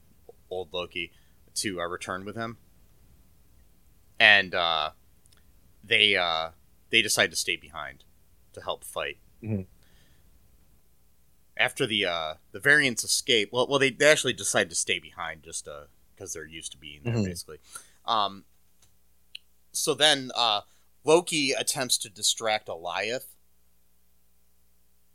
[0.51, 1.13] old Loki,
[1.55, 2.59] to uh, return with him,
[4.21, 4.91] and uh,
[5.83, 6.51] they uh,
[6.91, 8.05] they decide to stay behind
[8.53, 9.19] to help fight.
[9.43, 9.67] Mhm.
[11.57, 15.43] After the uh, the variants escape, well, well, they, they actually decide to stay behind
[15.43, 15.67] just
[16.15, 17.25] because they're used to being there, Mhm.
[17.25, 17.59] basically.
[18.05, 18.45] Um,
[19.73, 20.63] so then uh,
[21.05, 23.27] Loki attempts to distract Alioth,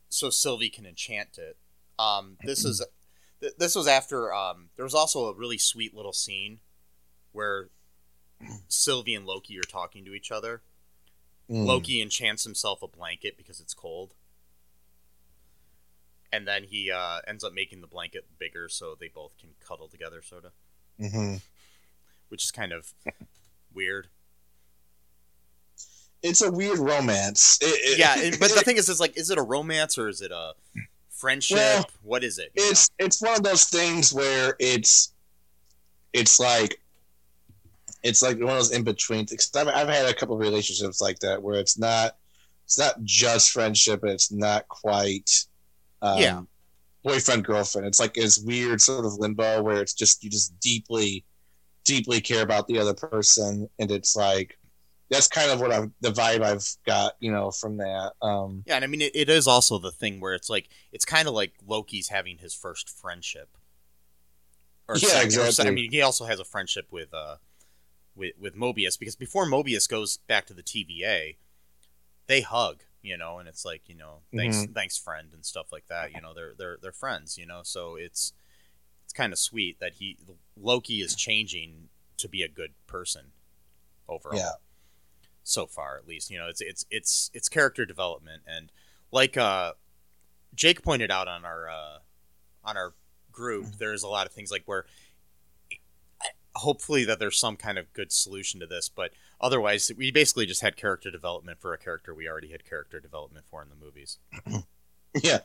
[0.09, 1.57] so Sylvie can enchant it.
[1.99, 2.83] Um, this is
[3.39, 6.59] th- this was after um, there was also a really sweet little scene
[7.33, 7.69] where
[8.67, 10.63] Sylvie and Loki are talking to each other.
[11.51, 11.65] Mm.
[11.65, 14.13] Loki enchants himself a blanket because it's cold.
[16.31, 19.89] And then he uh, ends up making the blanket bigger so they both can cuddle
[19.89, 20.51] together, sort of,
[20.99, 21.41] Mhm.
[22.29, 22.93] which is kind of
[23.73, 24.07] weird.
[26.23, 27.57] It's a weird romance.
[27.61, 30.07] It- it- Yeah, and- but the thing is, is like, is it a romance or
[30.07, 30.53] is it a
[31.09, 31.57] friendship?
[31.57, 32.51] Well, what is it?
[32.55, 35.13] it's it's one of those things where it's
[36.13, 36.80] it's like
[38.03, 39.49] it's like one of those in between things.
[39.55, 42.17] I've, I've had a couple of relationships like that where it's not
[42.65, 45.29] it's not just friendship, and it's not quite
[46.01, 46.41] um, Yeah.
[47.03, 47.85] boyfriend girlfriend.
[47.87, 51.25] It's like this weird sort of limbo where it's just you just deeply
[51.83, 54.57] deeply care about the other person, and it's like
[55.09, 58.13] that's kind of what I've the vibe I've got you know from that.
[58.21, 61.03] Um, Yeah, and I mean, it, it is also the thing where it's like it's
[61.05, 63.49] kind of like Loki's having his first friendship.
[64.87, 65.71] Or Yeah, second- or se- exactly.
[65.71, 67.35] I mean, he also has a friendship with uh,
[68.15, 71.37] with with Mobius because before Mobius goes back to the TVA,
[72.27, 74.73] they hug, you know, and it's like you know, thanks, Mhm.
[74.73, 76.13] thanks, friend, and stuff like that.
[76.13, 77.61] You know, they're they're they're friends, you know.
[77.63, 78.33] So it's
[79.03, 80.17] it's kind of sweet that he
[80.55, 83.31] Loki is changing to be a good person
[84.07, 84.37] overall.
[84.37, 84.51] Yeah.
[85.43, 88.71] So far, at least, you know, it's it's it's it's character development, and
[89.11, 89.73] like uh,
[90.53, 91.97] Jake pointed out on our uh,
[92.63, 92.93] on our
[93.31, 93.77] group, Mm-hmm.
[93.79, 94.85] there's a lot of things like where
[96.55, 100.61] hopefully that there's some kind of good solution to this, but otherwise, we basically just
[100.61, 104.17] had character development for a character we already had character development for in the movies.
[105.21, 105.39] Yeah.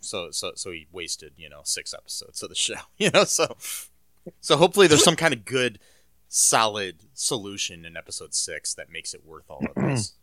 [0.00, 2.74] So so so he wasted you know six episodes of the show.
[2.96, 3.56] You know so
[4.40, 5.78] so hopefully there's some kind of good
[6.28, 10.14] solid solution in episode six that makes it worth all of this.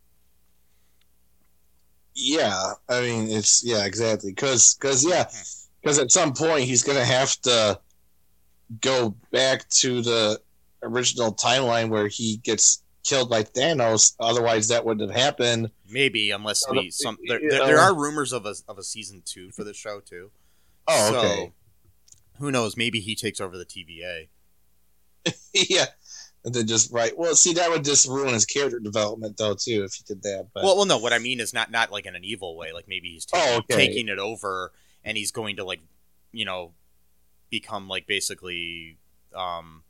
[2.16, 5.30] Yeah, I mean it's yeah exactly because because yeah
[5.82, 7.80] because at some point he's gonna have to
[8.82, 10.42] go back to the
[10.82, 14.16] original timeline where he gets killed by Thanos.
[14.20, 15.72] Otherwise, that wouldn't have happened.
[15.90, 19.22] Maybe unless Uh, we some there, there, there are rumors of a of a season
[19.26, 20.32] two for the show too.
[20.88, 21.54] Oh, So, okay.
[22.40, 22.76] who knows?
[22.76, 24.28] Maybe he takes over the TVA.
[25.54, 25.86] yeah,
[26.44, 27.18] and then just right.
[27.18, 30.48] Well, see, that would just ruin his character development though too if he did that.
[30.54, 30.98] But Well, well, no.
[30.98, 32.74] What I mean is not not like in an evil way.
[32.74, 33.76] Like maybe he's taking, Oh, okay.
[33.88, 35.80] taking it over, and he's going to like,
[36.34, 36.74] you know,
[37.54, 38.98] become like basically,
[39.36, 39.84] um,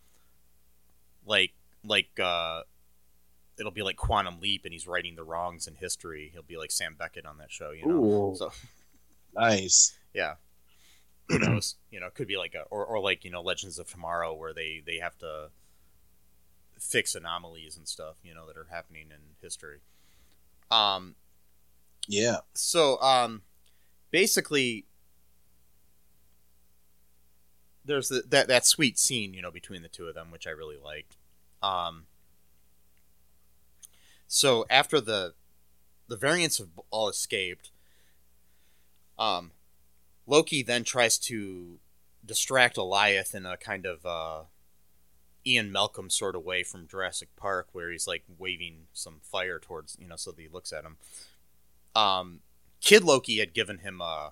[1.25, 1.53] like
[1.85, 2.61] like uh,
[3.57, 6.29] it'll be like Quantum Leap, and he's righting the wrongs in history.
[6.33, 7.71] He'll be like Sam Beckett on that show.
[7.71, 8.51] You know, Ooh, so
[9.35, 9.93] nice.
[10.13, 10.35] yeah.
[11.29, 11.75] Who knows?
[11.91, 14.33] You know, it could be like a or, or like you know Legends of Tomorrow,
[14.33, 15.51] where they they have to
[16.79, 18.15] fix anomalies and stuff.
[18.23, 19.79] You know that are happening in history.
[20.71, 21.15] Um,
[22.07, 22.37] Yeah.
[22.53, 23.43] so um
[24.11, 24.85] basically
[27.85, 30.51] there's the, that that sweet scene you know between the two of them which i
[30.51, 31.17] really liked.
[31.61, 32.05] Um
[34.27, 35.33] so after the
[36.07, 37.71] the variants have all escaped
[39.17, 39.51] um
[40.25, 41.79] loki then tries to
[42.25, 44.43] distract Alioth in a kind of uh
[45.45, 49.97] Ian Malcolm sort of way from Jurassic Park, where he's like waving some fire towards
[49.99, 50.97] you know, so that he looks at him.
[51.95, 52.39] Um,
[52.81, 54.31] Kid Loki had given him a,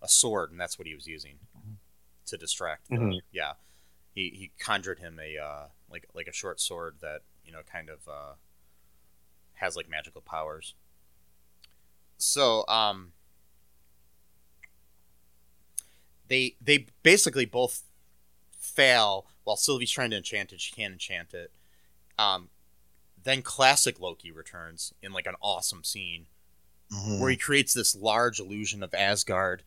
[0.00, 1.38] a sword, and that's what he was using
[2.26, 2.88] to distract.
[2.88, 3.20] The, Mhm.
[3.32, 3.52] Yeah,
[4.14, 7.88] he he conjured him a uh, like like a short sword that you know kind
[7.90, 8.34] of uh,
[9.54, 10.74] has like magical powers.
[12.18, 13.12] So um,
[16.28, 17.82] they they basically both
[18.58, 20.60] fail while Sylvie's trying to enchant it.
[20.60, 21.50] She can't enchant it.
[22.18, 22.48] Um,
[23.22, 26.26] then classic Loki returns in like an awesome scene
[26.92, 27.18] Mhm.
[27.20, 29.62] where he creates this large illusion of Asgard,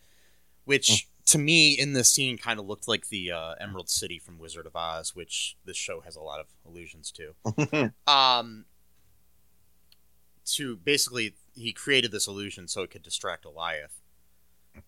[0.64, 4.38] which to me in this scene kind of looked like the uh, Emerald City from
[4.38, 7.92] Wizard of Oz, which this show has a lot of allusions to.
[8.08, 8.66] Um,
[10.46, 14.02] to basically, he created this illusion so it could distract Alioth,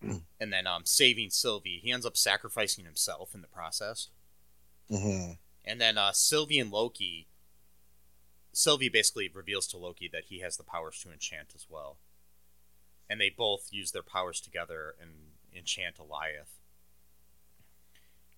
[0.00, 1.80] and then um, saving Sylvie.
[1.82, 4.08] He ends up sacrificing himself in the process.
[4.90, 5.38] Mhm.
[5.64, 7.26] And then uh, Sylvie and Loki.
[8.52, 11.98] Sylvie basically reveals to Loki that he has the powers to enchant as well.
[13.10, 15.10] And they both use their powers together and
[15.54, 16.60] enchant Alioth.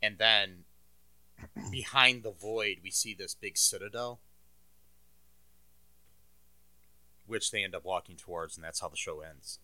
[0.03, 0.65] And then
[1.71, 4.21] behind the void, we see this big citadel,
[7.27, 9.59] which they end up walking towards, and that's how the show ends.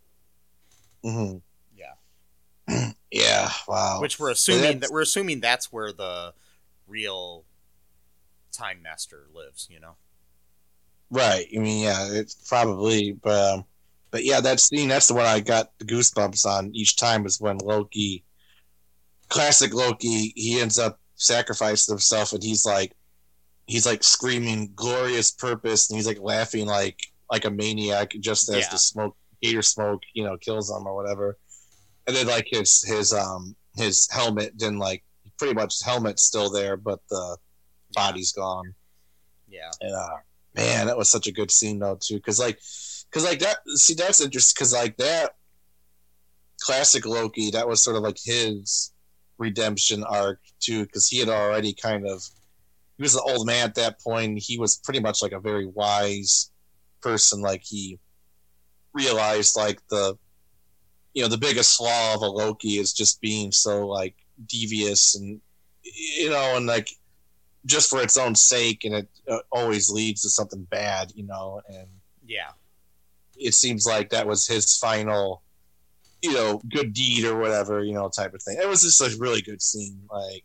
[1.05, 1.42] Mhm.
[1.76, 2.92] Yeah.
[3.11, 3.51] Yeah.
[3.68, 4.01] Wow.
[4.01, 6.34] Which we're assuming that we're assuming that's where the
[6.86, 7.44] real
[8.53, 9.68] time master lives.
[9.70, 9.97] You know.
[11.09, 11.47] Right.
[11.55, 13.64] I mean, yeah, it's probably, but, um,
[14.17, 17.39] but yeah, that scene, that's the one I got the goosebumps on each time is
[17.39, 18.25] when Loki,
[19.29, 22.95] classic Loki, he ends up sacrificing himself and he's like,
[23.67, 26.99] he's like screaming glorious purpose and he's like laughing like,
[27.31, 28.71] like a maniac just as Yeah.
[28.71, 31.37] the smoke, gator smoke, you know, kills him or whatever.
[32.07, 35.05] And then like his, his, um, his helmet didn't like,
[35.39, 37.37] pretty much his helmet's still there, but the
[37.93, 38.75] body's gone.
[39.47, 39.69] Yeah.
[39.83, 40.17] And uh,
[40.55, 42.59] man, that was such a good scene though too, because like,
[43.17, 43.57] because like that.
[43.77, 45.31] See, that's interesting because like that
[46.61, 48.93] classic Loki, that was sort of like his
[49.39, 52.23] redemption arc too, because he had already kind of
[52.99, 54.39] he was an old man at that point.
[54.39, 56.51] He was pretty much like a very wise
[57.01, 57.41] person.
[57.41, 57.99] Like he
[58.93, 60.19] realized like the
[61.14, 64.14] you know the biggest flaw of a Loki is just being so like
[64.47, 65.41] devious and
[65.83, 66.91] you know and like
[67.64, 71.62] just for its own sake and it uh, always leads to something bad you know
[71.69, 71.89] and
[72.27, 72.51] Yeah.
[73.39, 75.43] It seems like that was his final
[76.22, 79.18] you know good deed or whatever you know type of thing it was just a
[79.18, 80.45] really good scene like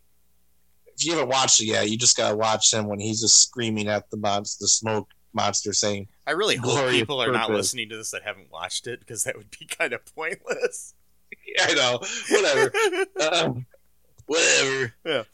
[0.94, 3.88] if you haven't watched it yet you just gotta watch him when he's just screaming
[3.88, 7.96] at the monster the smoke monster saying I really hope people are not listening to
[7.96, 10.94] this that haven't watched it because that would be kind of pointless.
[11.60, 12.72] i know whatever
[13.32, 13.66] um,
[14.26, 14.94] Whatever.
[15.04, 15.24] Yeah.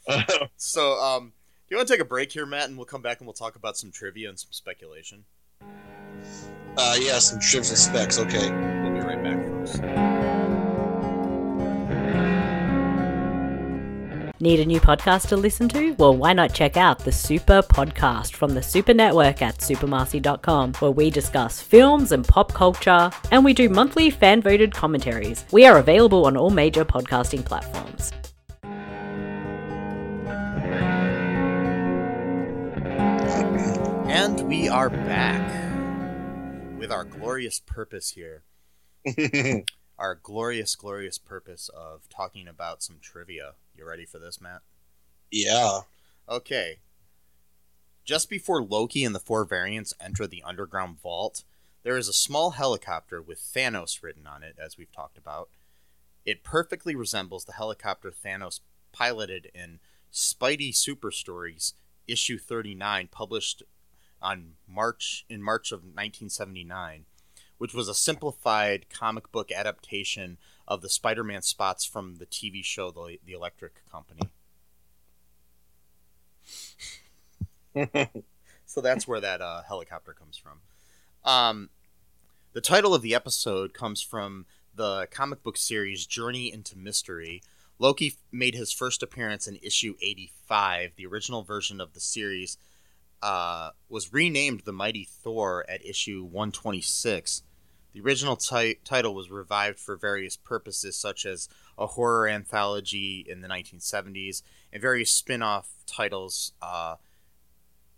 [0.57, 1.33] So, um,
[1.67, 3.33] do you want to take a break here, Matt, and we'll come back and we'll
[3.33, 5.25] talk about some trivia and some speculation.
[6.77, 8.19] Uh, yeah, some trips and specs.
[8.19, 8.49] Okay.
[8.51, 9.79] We'll be right back, folks.
[14.41, 15.91] Need a new podcast to listen to?
[15.95, 20.91] Well, why not check out the Super Podcast from the Super Network at supermarcy.com, where
[20.91, 25.43] we discuss films and pop culture, and we do monthly fan voted commentaries.
[25.51, 28.13] We are available on all major podcasting platforms.
[34.07, 35.68] And we are back
[36.79, 38.43] with our glorious purpose here.
[39.99, 43.55] Our glorious, glorious purpose of talking about some trivia.
[43.75, 44.61] You ready for this, Matt?
[45.29, 45.81] yeah.
[46.29, 46.79] Okay.
[48.05, 51.43] Just before Loki and the four variants enter the underground vault,
[51.83, 55.49] there is a small helicopter with Thanos written on it, as we've talked about.
[56.25, 58.61] It perfectly resembles the helicopter Thanos
[58.93, 59.79] piloted in
[60.13, 61.73] Spidey Super Stories
[62.07, 63.63] issue 39 published
[64.21, 67.05] on March in March of 1979,
[67.57, 72.91] which was a simplified comic book adaptation of the Spider-Man spots from the TV show
[72.91, 74.29] The, the Electric Company.
[78.65, 80.59] so that's where that uh, helicopter comes from.
[81.23, 81.69] Um,
[82.53, 84.45] the title of the episode comes from
[84.75, 87.41] the comic book series Journey into Mystery.
[87.77, 90.93] Loki made his first appearance in issue 85.
[90.95, 92.57] The original version of the series
[93.21, 97.43] uh, was renamed The Mighty Thor at issue 126.
[97.93, 103.41] The original ti- title was revived for various purposes, such as a horror anthology in
[103.41, 106.95] the 1970s and various spin off titles uh,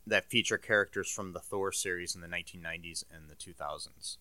[0.08, 4.18] that feature characters from the Thor series in the 1990s and the 2000s.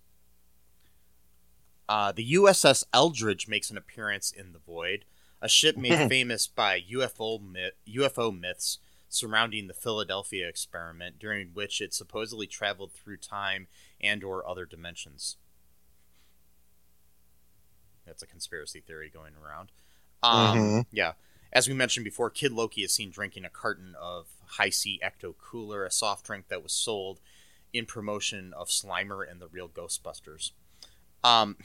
[1.88, 5.05] Uh, the USS Eldridge makes an appearance in The Void,
[5.42, 8.78] a ship made famous by UFO, myth- UFO myths
[9.11, 13.66] surrounding the Philadelphia experiment, during which it supposedly traveled through time
[14.00, 15.36] and or other dimensions.
[18.06, 19.72] That's a conspiracy theory going around.
[20.22, 20.86] Um, Mhm.
[20.92, 21.14] Yeah.
[21.52, 25.36] As we mentioned before, Kid Loki is seen drinking a carton of High C Ecto
[25.36, 27.20] Cooler, a soft drink that was sold
[27.72, 30.52] in promotion of Slimer and the Real Ghostbusters.
[31.24, 31.56] Um,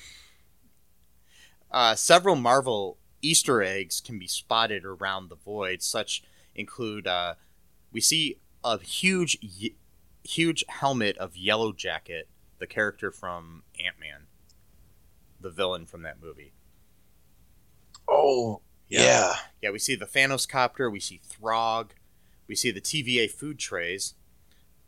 [1.71, 5.81] uh, several Marvel Easter eggs can be spotted around the void.
[5.83, 6.23] Such
[6.55, 7.35] include uh,
[7.91, 9.75] we see a huge, ye-
[10.23, 12.27] huge helmet of Yellow Jacket,
[12.59, 14.27] the character from Ant Man,
[15.39, 16.53] the villain from that movie.
[18.07, 19.35] Oh, yeah.
[19.61, 21.91] Yeah, we see the Thanos copter, we see Throg,
[22.47, 24.13] we see the TVA food trays,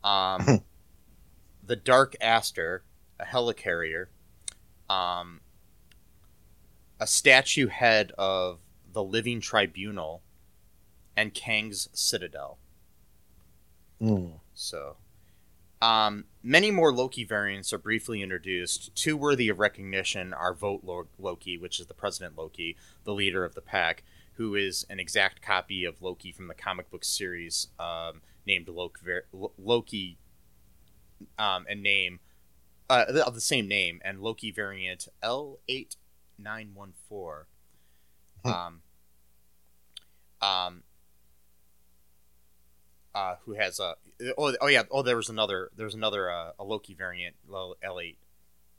[0.04, 0.64] um,
[1.64, 2.84] the Dark Aster,
[3.20, 4.08] a helicarrier,
[4.90, 5.42] um,
[7.00, 8.60] a statue head of
[8.92, 10.22] the Living Tribunal,
[11.18, 12.60] and Kang's Citadel.
[14.00, 14.28] Hmm.
[14.54, 14.98] So,
[15.82, 18.96] um, many more Loki variants are briefly introduced.
[18.96, 23.44] Two worthy of recognition are Vote Lo- Loki, which is the President Loki, the leader
[23.44, 24.04] of the pack,
[24.36, 29.02] who is an exact copy of Loki from the comic book series um, named Loki,
[29.34, 30.18] Lo- Loki
[31.40, 32.20] um, and name
[32.90, 35.96] uh, of the same name, and Loki variant L eight
[36.38, 37.48] nine one four.
[38.46, 38.82] Um,
[40.42, 40.84] um,
[43.18, 43.96] uh, who has a
[44.38, 48.20] oh, oh yeah oh there was another there's another uh, a Loki variant L eight.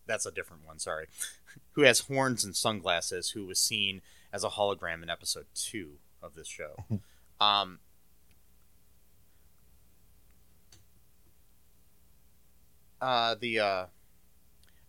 [0.07, 1.07] That's a different one sorry.
[1.73, 4.01] Who has horns and sunglasses who was seen
[4.33, 6.77] as a hologram in episode two of this show.
[7.41, 7.79] Um
[13.01, 13.87] uh the uh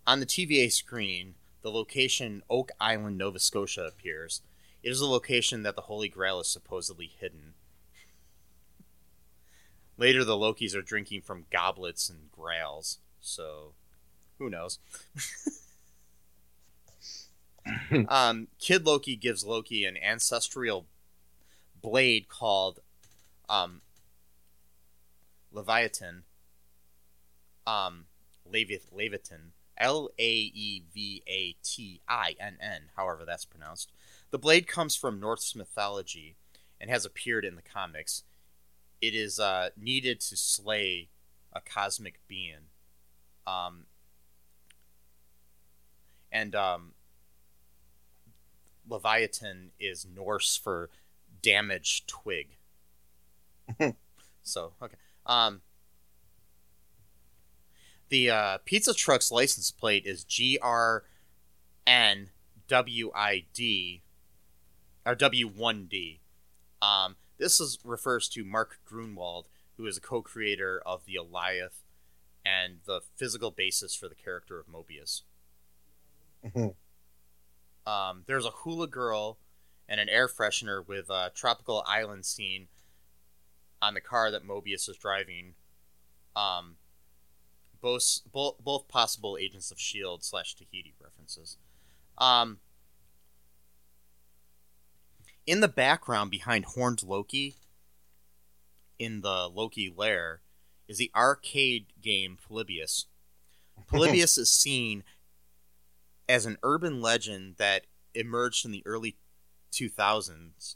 [0.07, 4.41] on the TVA screen the location Oak Island Nova Scotia appears.
[4.81, 7.53] It is a location that the Holy Grail is supposedly hidden
[9.99, 13.73] Later, the Lokis are drinking from goblets and grails, so
[14.37, 14.79] who knows?
[18.07, 20.85] um, Kid Loki gives Loki an ancestral
[21.81, 22.79] blade called
[23.49, 23.81] um,
[25.51, 26.23] Leviathan.
[27.67, 28.05] Um,
[28.49, 29.51] Leviathan.
[29.77, 33.91] L A E V A T I N N, however that's pronounced.
[34.31, 36.35] The blade comes from Norse mythology
[36.79, 38.23] and has appeared in the comics
[39.01, 41.09] it is uh, needed to slay
[41.53, 42.69] a cosmic being.
[43.47, 43.85] Um,
[46.31, 46.93] and um,
[48.87, 50.89] Leviathan is Norse for
[51.41, 52.57] damaged twig.
[54.43, 54.97] so okay.
[55.25, 55.61] Um,
[58.09, 61.03] the uh, pizza truck's license plate is G R
[61.85, 62.29] N
[62.67, 64.01] W I D
[65.05, 66.19] or W one D.
[66.81, 69.45] Um, this is refers to Mark Gruenwald,
[69.77, 71.83] who is a co-creator of the Alioth
[72.45, 75.23] and the physical basis for the character of Mobius.
[76.43, 76.75] Mhm.
[77.85, 79.39] Um, there's a hula girl
[79.87, 82.67] and an air freshener with a tropical island scene
[83.81, 85.55] on the car that Mobius is driving.
[86.35, 86.77] Um,
[87.81, 91.57] both, both, both possible agents of Shield slash Tahiti references.
[92.17, 92.59] Um,
[95.49, 97.55] in the background behind Horned Loki,
[98.99, 100.41] in the Loki lair,
[100.87, 103.07] is the arcade game Polybius.
[103.87, 105.03] Polybius is seen
[106.27, 109.17] as an urban legend that emerged in the early
[109.71, 110.75] 2000s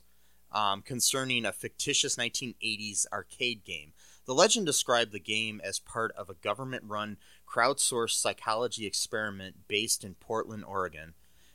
[0.51, 3.93] um, concerning a fictitious 1980s arcade game.
[4.25, 7.17] The legend described the game as part of a government run
[7.47, 11.13] crowdsourced psychology experiment based in Portland, Oregon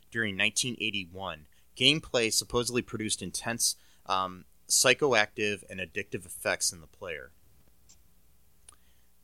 [0.09, 1.47] during 1981.
[1.79, 3.75] Gameplay supposedly produced intense
[4.05, 7.31] um, psychoactive and addictive effects in the player.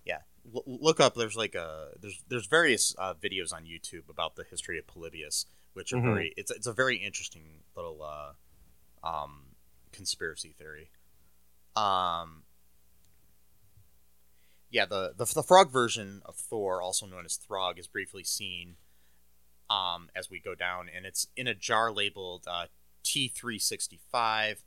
[0.06, 0.20] Yeah,
[0.54, 1.16] L- look up.
[1.16, 5.46] There's like a there's there's various uh, videos on YouTube about the history of Polybius,
[5.74, 6.04] which are Mhm.
[6.04, 8.34] very it's it's a very interesting little uh,
[9.08, 9.56] um,
[9.92, 10.90] conspiracy theory.
[11.76, 12.44] Um,
[14.70, 18.78] yeah, the, the the frog version of Thor, also known as Throg, is briefly seen
[19.70, 22.66] um, as we go down, and it's in a jar labeled uh,
[23.04, 24.58] T365.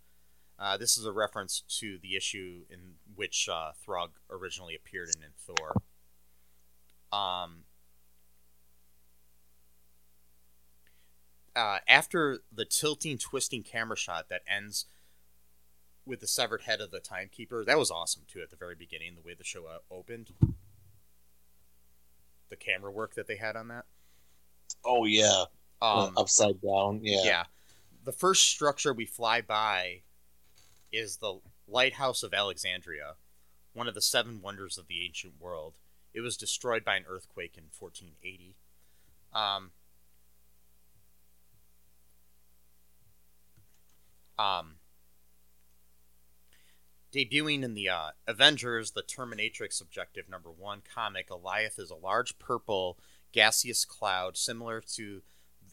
[0.58, 5.22] Uh, this is a reference to the issue in which uh, Throg originally appeared in,
[5.22, 5.76] in Thor.
[7.12, 7.64] Um,
[11.54, 14.86] uh, after the tilting, twisting camera shot that ends
[16.04, 19.14] with the severed head of the timekeeper, that was awesome too at the very beginning,
[19.14, 20.32] the way the show uh, opened.
[22.48, 23.84] The camera work that they had on that.
[24.84, 25.44] Oh yeah,
[25.82, 27.00] Um, upside down.
[27.02, 27.22] Yeah.
[27.24, 27.44] yeah.
[28.04, 30.02] The first structure we fly by
[30.92, 33.16] is the Lighthouse of Alexandria,
[33.74, 35.74] one of the seven wonders of the ancient world.
[36.14, 38.56] It was destroyed by an earthquake in 1480.
[39.34, 39.72] Um,
[44.38, 44.76] um,
[47.12, 52.38] debuting in the uh, Avengers, the Terminatrix Objective Number One comic, Alioth is a large
[52.38, 52.98] purple
[53.32, 55.22] gaseous cloud similar to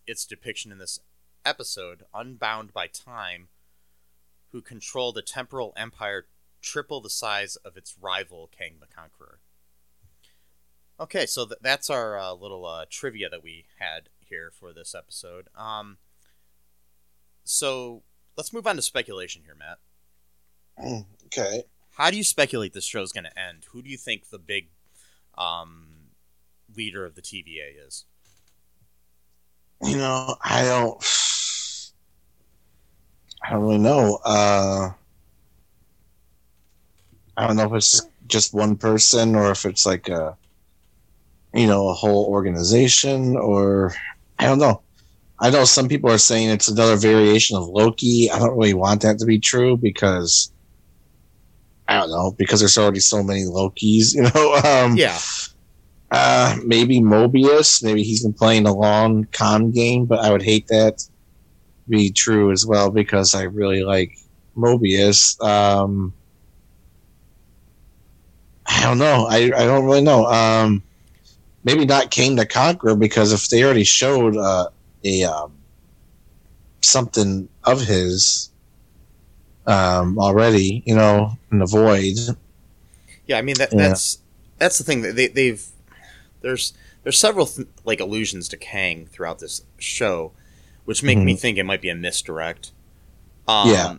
[0.08, 1.00] its depiction in this
[1.46, 3.48] episode, unbound by time,
[4.52, 6.26] who controlled a temporal empire
[6.62, 9.40] triple the size of its rival, Kang the Conqueror.
[11.00, 14.96] Okay, so th- that's our uh, little uh, trivia that we had here for this
[14.96, 15.48] episode.
[15.56, 15.98] Um,
[17.44, 18.04] so
[18.38, 21.06] let's move on to speculation here, Matt.
[21.28, 21.64] Okay.
[21.98, 23.66] How do you speculate this show is going to end?
[23.72, 24.70] Who do you think the big
[25.38, 25.88] um,
[26.78, 28.06] leader of the TVA is?
[29.84, 31.04] You know, I don't.
[33.44, 34.20] I don't really know.
[34.26, 34.90] Uh,
[37.38, 40.36] I don't know if it's just one person or if it's like a,
[41.54, 43.94] you know, a whole organization or
[44.40, 44.82] I don't know.
[45.40, 48.32] I know some people are saying it's another variation of Loki.
[48.32, 50.52] I don't really want that to be true because
[51.88, 54.14] I don't know because there's already so many Lokis.
[54.16, 54.56] You know.
[54.64, 55.20] Um, Yeah.
[56.12, 57.84] Uh, maybe Mobius.
[57.84, 61.10] Maybe he's been playing a long con game, but I would hate that to
[61.90, 64.18] be true as well because I really like
[64.56, 65.42] Mobius.
[65.44, 66.14] Um,
[68.66, 69.26] I don't know.
[69.30, 70.26] I, I don't really know.
[70.26, 70.84] Um,
[71.64, 74.70] maybe not Kang the Conqueror because if they already showed uh,
[75.04, 75.52] a um,
[76.82, 78.50] something of his
[79.68, 82.18] um, already, you know, in the void.
[83.28, 83.90] Yeah, I mean that, Yeah.
[83.90, 84.20] that's
[84.58, 85.66] that's the thing that they, they've
[86.46, 86.74] there's
[87.04, 90.32] there's several th- like allusions to Kang throughout this show,
[90.86, 92.72] which make me think it might be a misdirect.
[93.48, 93.96] Um, Yeah.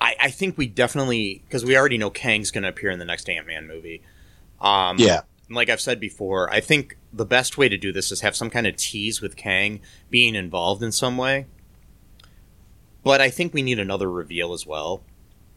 [0.00, 3.04] I, I think we definitely because we already know Kang's going to appear in the
[3.04, 4.02] next Ant Man movie.
[4.60, 5.22] Um, Yeah.
[5.48, 8.50] like I've said before, I think the best way to do this is have some
[8.50, 9.80] kind of tease with Kang
[10.10, 11.46] being involved in some way.
[13.02, 15.02] But I think we need another reveal as well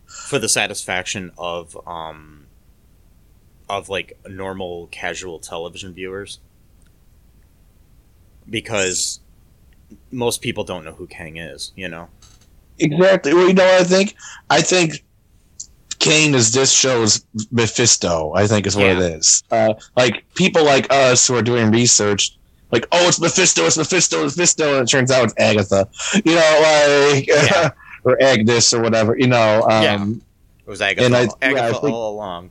[0.05, 2.42] for the satisfaction of um
[3.69, 6.39] of like normal casual television viewers
[8.49, 9.19] because
[10.11, 12.09] most people don't know who Kang is, you know.
[12.79, 13.33] Exactly.
[13.33, 14.15] Well, you know what I think?
[14.49, 15.03] I think
[15.99, 18.33] Kang is this show's Mephisto.
[18.33, 18.91] I think is what Yeah.
[18.99, 19.43] it is.
[19.51, 22.37] Uh, like people like us who are doing research,
[22.71, 25.87] like, oh, it's Mephisto, it's Mephisto, it's Mephisto, and it turns out it's Agatha.
[26.25, 27.69] You know, like Yeah.
[28.03, 29.17] or Agnes or whatever.
[29.17, 29.61] You know.
[29.63, 30.05] Um, Yeah.
[30.65, 32.49] It was Agatha, I- Agatha yeah, I think- all along.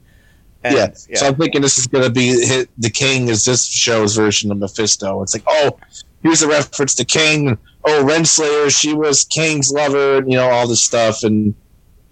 [0.65, 0.95] And, yeah.
[1.09, 1.19] yeah.
[1.19, 4.51] So I'm thinking this is going to be hit, the Kang is this show's version
[4.53, 5.23] of Mephisto.
[5.23, 5.79] It's like, oh,
[6.23, 7.59] here's a reference to Kang.
[7.85, 11.55] Oh, Renslayer, she was Kang's lover, and you know all this stuff, and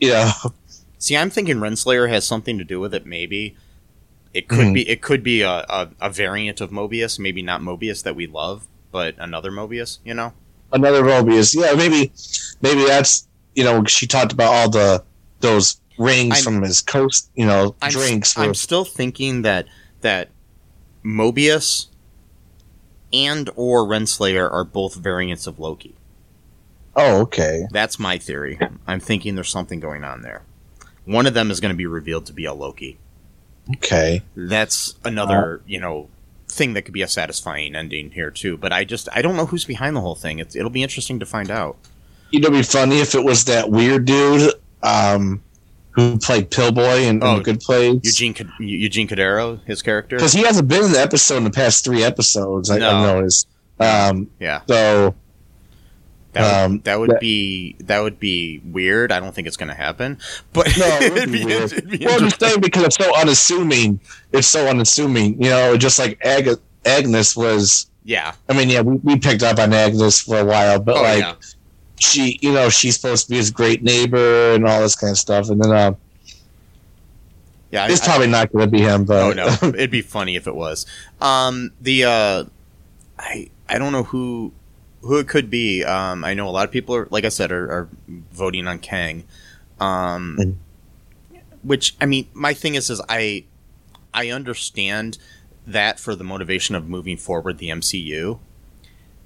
[0.00, 0.30] you know,
[0.98, 3.06] See, I'm thinking Renslayer has something to do with it.
[3.06, 3.56] Maybe
[4.34, 4.74] it could Mhm.
[4.74, 4.88] be.
[4.88, 7.18] It could be a, a, a variant of Mobius.
[7.18, 9.98] Maybe not Mobius that we love, but another Mobius.
[10.04, 10.32] You know?
[10.72, 11.54] another Mobius.
[11.54, 12.12] Yeah, maybe,
[12.62, 15.02] maybe that's you know she talked about all the
[15.40, 18.36] those rings I'm- from his coast, you know, I'm, drinks.
[18.36, 19.66] I'm still thinking that
[20.00, 20.30] that
[21.04, 21.86] Mobius
[23.12, 25.94] and or Renslayer are both variants of Loki.
[26.96, 27.66] oh, okay.
[27.70, 28.58] That's my theory.
[28.86, 30.42] I'm thinking there's something going on there.
[31.04, 32.98] One of them is going to be revealed to be a Loki.
[33.76, 34.22] Okay.
[34.36, 36.08] That's another, you know,
[36.48, 38.56] thing that could be a satisfying ending here too.
[38.56, 40.38] But I just I don't know who's behind the whole thing.
[40.40, 41.76] It's, it'll be interesting to find out.
[42.30, 45.42] You know, it'd be funny if it was that weird dude um,
[45.92, 48.00] who played Pillboi in, in Oh, the Good Place.
[48.04, 50.16] Eugene Eugene Cordero, his character.
[50.16, 52.70] because he hasn't been in the episode in the past three episodes.
[52.70, 52.90] I, No.
[52.90, 53.48] I've noticed.
[53.80, 55.14] Um, Yeah, so
[56.32, 59.10] that would, Um, that would that- be that would be weird.
[59.10, 60.18] I don't think it's going to happen.
[60.52, 61.72] But no, it would be weird.
[61.72, 64.00] it'd be well, I'm saying because it's so unassuming.
[64.32, 65.42] It's so unassuming.
[65.42, 67.90] You know, just like Ag- Agnes was.
[68.04, 68.32] yeah.
[68.48, 71.18] I mean, yeah, we, we picked up on Agnes for a while, but Oh like
[71.20, 71.34] yeah.
[72.00, 75.18] She, you know, she's supposed to be his great neighbor and all this kind of
[75.18, 75.92] stuff, and then uh,
[77.70, 77.86] Yeah.
[77.88, 79.04] It's I- probably not going to be him.
[79.04, 80.86] But Oh no, it'd be funny if it was.
[81.20, 82.44] Um, the uh,
[83.18, 84.52] I I don't know who
[85.02, 85.84] who it could be.
[85.84, 87.88] Um, I know a lot of people are, like I said, are, are
[88.32, 89.24] voting on Kang.
[89.78, 90.54] Um, Mm.
[91.62, 93.44] which I mean, my thing is, is I
[94.12, 95.18] I understand
[95.66, 98.38] that for the motivation of moving forward the MCU.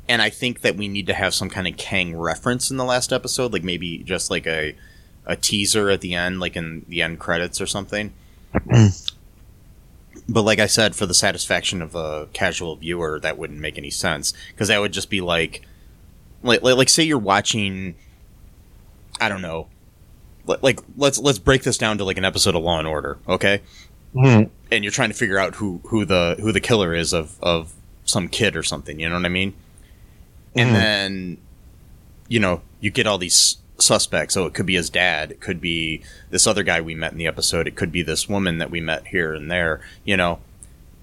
[0.09, 2.85] And I think that we need to have some kind of Kang reference in the
[2.85, 4.77] last episode, like maybe just like a
[5.27, 8.13] a teaser at the end, like in the end credits or something.
[10.29, 13.91] But like I said, for the satisfaction of a casual viewer, that wouldn't make any
[13.91, 15.63] sense because that would just be like,
[16.43, 17.95] like, like, like say you're watching,
[19.21, 19.69] I don't know,
[20.47, 23.19] li- like let's let's break this down to like an episode of Law and Order,
[23.29, 23.61] okay?
[24.15, 24.45] Hmm.
[24.71, 27.75] And you're trying to figure out who who the who the killer is of of
[28.05, 29.01] some kid or something.
[29.01, 29.55] You know what I mean?
[30.57, 30.73] And Mhm.
[30.75, 31.39] then,
[32.29, 34.35] you know, you get all these suspects.
[34.35, 35.33] So it could be his dad.
[35.33, 37.67] It could be this other guy we met in the episode.
[37.67, 39.81] It could be this woman that we met here and there.
[40.05, 40.39] You know,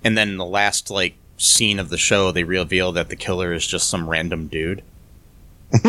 [0.03, 3.65] and then the last like scene of the show, they reveal that the killer is
[3.67, 4.83] just some random dude.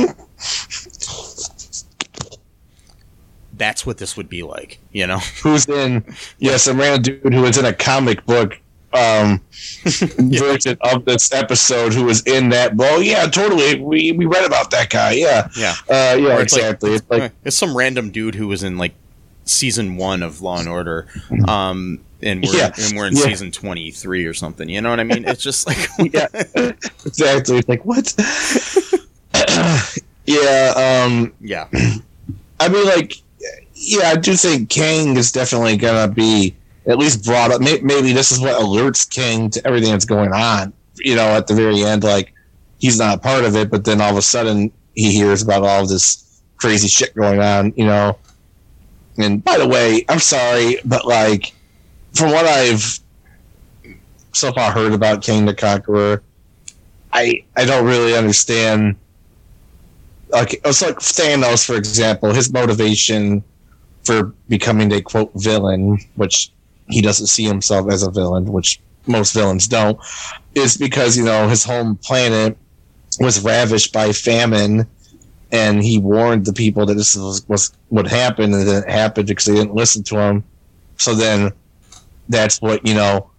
[3.55, 5.19] That's what this would be like, you know.
[5.43, 6.05] who's in
[6.39, 8.59] yeah some random dude who was in a comic book
[8.95, 9.41] um
[9.85, 13.81] version of this episode who was in that well yeah totally.
[13.81, 15.13] We we read about that guy.
[15.13, 15.49] Yeah.
[15.57, 15.75] Yeah.
[15.89, 16.95] uh yeah it's like- exactly.
[16.95, 18.95] It's like it's some random dude who was in like
[19.45, 21.09] season one of Law and Order,
[21.49, 22.73] um, and we're Yeah.
[22.79, 23.25] and we're in Yeah.
[23.25, 24.69] season twenty three or something.
[24.69, 25.25] You know what I mean?
[25.27, 26.27] It's just like yeah.
[27.05, 27.59] exactly.
[27.59, 28.15] It's like what?
[30.25, 31.67] Yeah um yeah,
[32.61, 33.15] I mean, like,
[33.75, 36.55] yeah, I do think Kang is definitely gonna be
[36.87, 37.61] at least brought up.
[37.61, 40.73] May- Maybe this is what alerts Kang to everything that's going on.
[40.97, 42.33] You know, at the very end, like
[42.79, 45.63] he's not a part of it, but then all of a sudden he hears about
[45.63, 47.73] all this crazy shit going on.
[47.77, 48.19] You know,
[49.19, 51.53] and by the way, I'm sorry, but like
[52.13, 52.99] from what I've
[54.33, 56.23] so far heard about Kang the Conqueror,
[57.13, 58.97] I I don't really understand
[60.31, 63.45] like it's like Thanos, for example, his motivation
[64.05, 66.51] for becoming a quote villain, which
[66.89, 69.99] he doesn't see himself as a villain, which most villains don't,
[70.55, 72.57] is because you know his home planet
[73.19, 74.87] was ravished by famine,
[75.51, 79.45] and he warned the people that this was, was would happen, and it happened because
[79.47, 80.45] they didn't listen to him.
[80.99, 81.53] So then,
[82.29, 83.31] that's what you know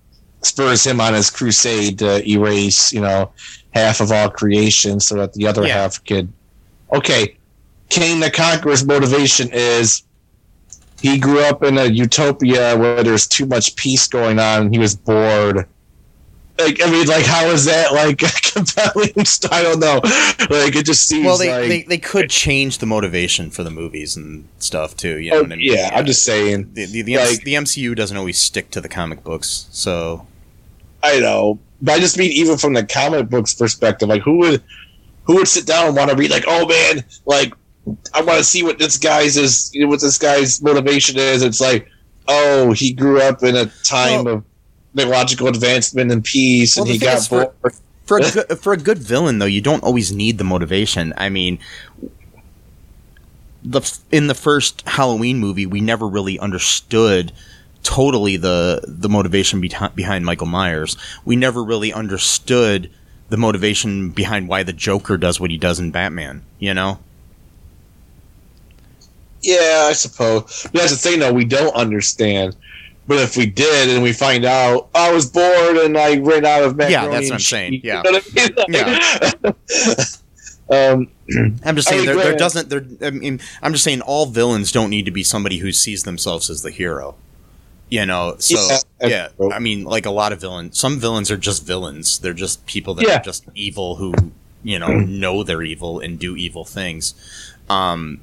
[0.42, 3.32] spurs him on his crusade to erase you know
[3.74, 5.82] half of all creation, so that the other Yeah.
[5.82, 6.32] half could
[6.94, 7.36] okay,
[7.90, 10.04] Kang the Conqueror's motivation is
[11.04, 14.80] he grew up in a utopia where there's too much peace going on and he
[14.80, 15.68] was bored.
[16.58, 18.20] Like I mean, like how is that like
[18.54, 19.12] compelling?
[19.52, 20.00] I don't know.
[20.50, 23.70] Like it just seems well, they, like they they could change the motivation for the
[23.70, 25.20] movies and stuff too.
[25.20, 25.74] You know oh, what I mean?
[25.74, 26.72] yeah, I'm just saying.
[26.74, 30.26] the the, the, like- the MCU doesn't always stick to the comic books, so
[31.04, 34.64] I know, but I just mean even from the comic books perspective, like who would
[35.26, 37.54] who would sit down and want to read like, oh man, like
[38.14, 41.42] I want to see what this guy's is, what this guy's motivation is.
[41.42, 41.90] It's like,
[42.28, 44.44] oh, he grew up in a time of
[44.96, 47.54] technological advancement and peace, Well, and he got is, for-
[48.06, 51.14] for a good, for a good villain though, you don't always need the motivation.
[51.18, 51.60] I mean,
[53.64, 53.82] the
[54.12, 57.32] in the first Halloween movie, we never really understood
[57.82, 60.98] totally the the motivation behind behind Michael Myers.
[61.26, 62.90] We never really understood
[63.30, 66.44] the motivation behind why the Joker does what he does in Batman.
[66.60, 67.00] You know?
[69.44, 70.64] Yeah, I suppose.
[70.72, 71.34] But that's the thing, though.
[71.34, 72.56] We don't understand.
[73.06, 76.64] But if we did, and we find out I was bored and I ran out
[76.64, 77.72] of macaroni, Yeah, that's what I'm and saying.
[77.74, 78.04] cheese," Yeah.
[78.68, 78.84] you know
[79.44, 79.54] I
[80.70, 81.08] mean?
[81.50, 82.86] um, I'm just saying there, there doesn't there.
[83.06, 86.50] I mean, I'm just saying all villains don't need to be somebody who sees themselves
[86.50, 87.16] as the hero.
[87.90, 88.56] You know, so
[89.02, 89.48] Yeah, yeah.
[89.54, 90.80] I mean, like a lot of villains.
[90.80, 92.18] Some villains are just villains.
[92.20, 93.20] They're just people that Yeah.
[93.20, 94.14] are just evil who
[94.64, 97.14] you know know they're evil and do evil things.
[97.70, 98.22] Um,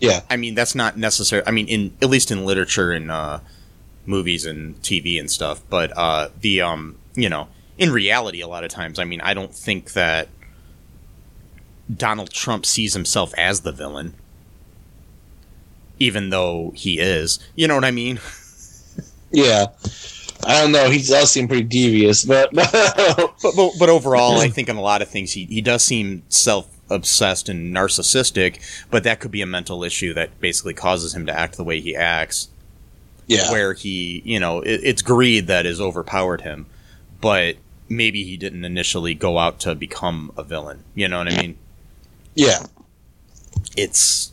[0.00, 1.42] yeah, I mean, that's not necessary.
[1.46, 3.40] I mean, in at least in literature and uh,
[4.04, 5.62] movies and TV and stuff.
[5.68, 9.34] But uh, the um, you know, in reality, a lot of times, I mean, I
[9.34, 10.28] don't think that
[11.94, 14.14] Donald Trump sees himself as the villain,
[15.98, 17.38] even though he is.
[17.54, 18.20] You know what I mean?
[19.30, 19.66] yeah.
[20.46, 20.90] I don't know.
[20.90, 25.02] He does seem pretty devious, but But but, but overall, I think in a lot
[25.02, 28.60] of things, he he does seem self obsessed and narcissistic.
[28.90, 31.80] But that could be a mental issue that basically causes him to act the way
[31.80, 32.48] he acts.
[33.26, 36.66] yeah, where he, you know, it, it's greed that has overpowered him,
[37.20, 37.56] but
[37.88, 40.84] maybe he didn't initially go out to become a villain.
[40.94, 41.58] You know what I mean?
[42.34, 42.66] yeah,
[43.76, 44.32] It's,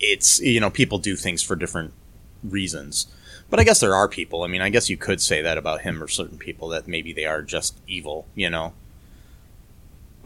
[0.00, 1.92] it's you know, people do things for different
[2.42, 3.06] reasons.
[3.48, 4.42] But I guess there are people.
[4.42, 7.12] I mean, I guess you could say that about him or certain people that maybe
[7.12, 8.26] they are just evil.
[8.34, 8.72] You know.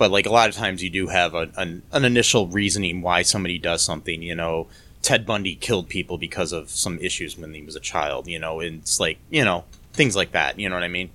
[0.00, 3.20] But like a lot of times, you do have a, an an initial reasoning why
[3.20, 4.22] somebody does something.
[4.22, 4.66] You know,
[5.02, 8.26] Ted Bundy killed people because of some issues when he was a child.
[8.26, 10.58] You know, and it's like you know things like that.
[10.58, 11.10] You know what I mean?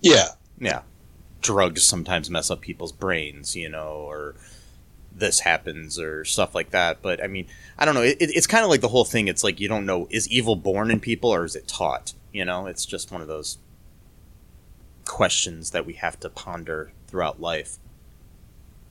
[0.00, 0.28] yeah,
[0.60, 0.82] Yeah.
[1.40, 3.56] Drugs sometimes mess up people's brains.
[3.56, 4.36] You know, or
[5.10, 7.02] this happens or stuff like that.
[7.02, 8.02] But I mean, I don't know.
[8.02, 9.26] It, it's kind of like the whole thing.
[9.26, 12.12] It's like you don't know is evil born in people or is it taught?
[12.32, 13.58] You know, it's just one of those
[15.04, 17.76] questions that we have to ponder throughout life.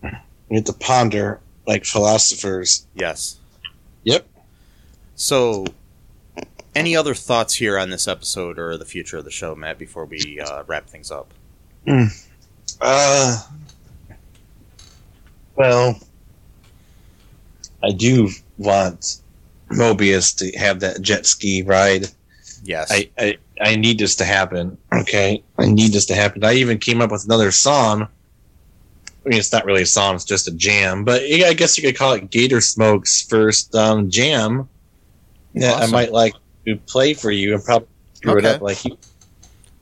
[0.03, 0.11] you
[0.51, 2.85] have to ponder like philosophers.
[2.93, 3.39] Yes.
[4.03, 4.25] Yep.
[5.15, 5.65] So,
[6.75, 9.77] any other thoughts here on this episode or the future of the show, Matt?
[9.77, 11.33] Before we uh, wrap things up.
[12.79, 13.37] Uh,
[15.55, 15.99] well,
[17.83, 19.17] I do want
[19.71, 22.07] Mobius to have that jet ski ride.
[22.63, 22.91] Yes.
[22.91, 24.77] I, I, I need this to happen.
[25.01, 26.43] Okay, I need this to happen.
[26.43, 28.03] I even came up with another song.
[28.03, 31.03] I mean, it's not really a song; it's just a jam.
[31.03, 34.69] But yeah, I guess you could call it Gator Smoke's first um, jam.
[35.53, 35.89] Yeah, Awesome.
[35.89, 36.33] I might like
[36.67, 38.95] to play for you and probably screw it up like you.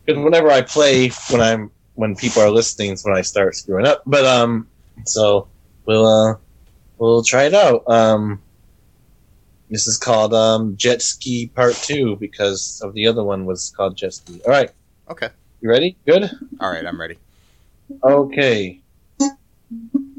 [0.06, 3.86] Because whenever I play, when I'm when people are listening, is when I start screwing
[3.86, 4.04] up.
[4.06, 4.68] But um,
[5.06, 5.48] so
[5.86, 6.36] we'll uh,
[6.98, 7.84] we'll try it out.
[7.88, 8.42] Um,
[9.70, 13.98] this is called um, Jet Ski Part Two because of the other one was called
[13.98, 14.42] Jet Ski.
[14.46, 14.72] All right,
[15.10, 15.30] Okay.
[15.62, 15.98] You ready?
[16.06, 16.30] Good?
[16.60, 17.18] All right, I'm ready.
[18.04, 18.82] Okay.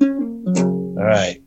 [0.03, 1.41] All right.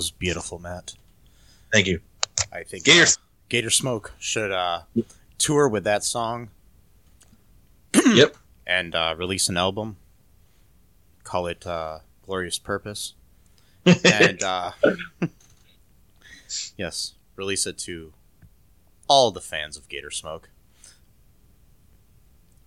[0.00, 0.94] Was beautiful, Matt.
[1.70, 2.00] Thank you.
[2.50, 4.80] I think Gator- uh, Gator Smoke should uh,
[5.36, 6.48] tour with that song
[8.06, 8.34] yep.
[8.66, 9.98] and uh, release an album.
[11.22, 13.12] Call it uh, Glorious Purpose.
[13.84, 14.70] and uh,
[16.78, 18.14] yes, release it to
[19.06, 20.48] all the fans of Gator Smoke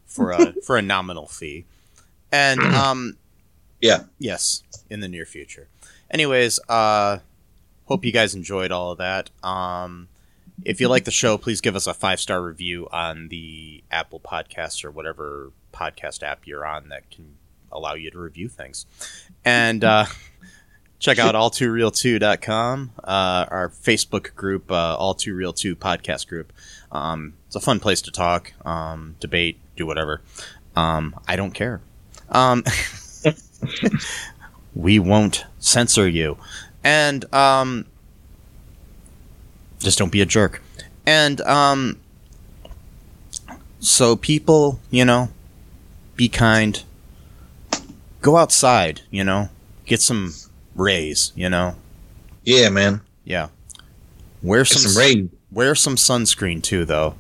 [0.06, 1.66] for a for a nominal fee.
[2.32, 3.18] And um,
[3.82, 4.04] Yeah.
[4.20, 4.62] yes,
[4.92, 5.68] in the near future.
[6.14, 7.18] Anyways, uh,
[7.86, 9.32] hope you guys enjoyed all of that.
[9.44, 10.08] Um,
[10.64, 14.20] if you like the show, please give us a five star review on the Apple
[14.20, 17.36] Podcasts or whatever podcast app you're on that can
[17.72, 18.86] allow you to review things.
[19.44, 20.06] And uh,
[21.00, 26.54] check out all2real2.com, uh, our Facebook group, uh, All Too Real 2 podcast group.
[26.92, 30.22] Um, it's a fun place to talk, um, debate, do whatever.
[30.76, 31.82] Um, I don't care.
[34.76, 36.38] We won't censor you.
[36.84, 37.86] And um,
[39.80, 40.62] just don't be a jerk.
[41.06, 42.00] And um,
[43.80, 45.30] so people, you know,
[46.16, 46.82] be kind.
[48.22, 49.50] Go outside, you know,
[49.86, 50.34] get some
[50.76, 51.76] rays, you know.
[52.44, 53.02] Yeah, man.
[53.26, 53.50] Yeah.
[54.42, 55.30] Wear Get some, some rain.
[55.52, 57.16] wear some sunscreen too though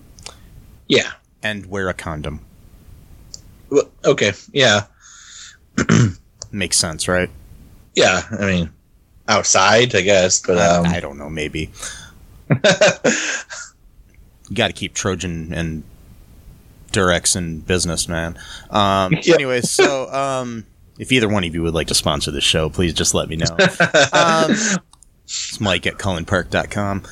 [0.87, 1.11] Yeah.
[1.41, 2.41] and wear a condom.
[3.69, 4.33] Well, Okay.
[4.51, 4.85] Yeah.
[6.51, 7.29] Makes sense, right?
[7.95, 8.21] Yeah.
[8.31, 8.69] I mean,
[9.27, 11.71] outside, I guess, but I- um, I don't know, maybe.
[14.49, 15.83] You got to keep Trojan and
[16.91, 18.37] Durex in business, man.
[18.69, 19.35] Um, Yeah.
[19.35, 20.65] Anyways, so um,
[20.99, 23.37] if either one of you would like to sponsor the show, please just let me
[23.37, 23.47] know.
[24.11, 24.51] Um,
[25.23, 27.03] it's Mike at cullenpark.com.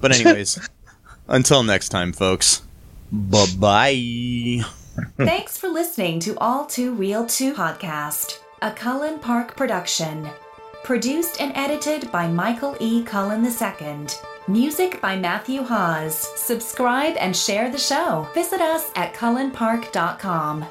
[0.00, 0.68] But, anyways,
[1.28, 2.62] until next time, folks,
[3.12, 4.62] bye bye.
[5.16, 10.28] Thanks for listening to All Too Real 2 podcast, a Cullen Park production.
[10.84, 13.02] Produced and edited by Michael E.
[13.02, 14.06] Cullen II.
[14.48, 16.28] Music by Matthew Hawes.
[16.38, 18.28] Subscribe and share the show.
[18.34, 20.66] Visit us at cullenpark.com.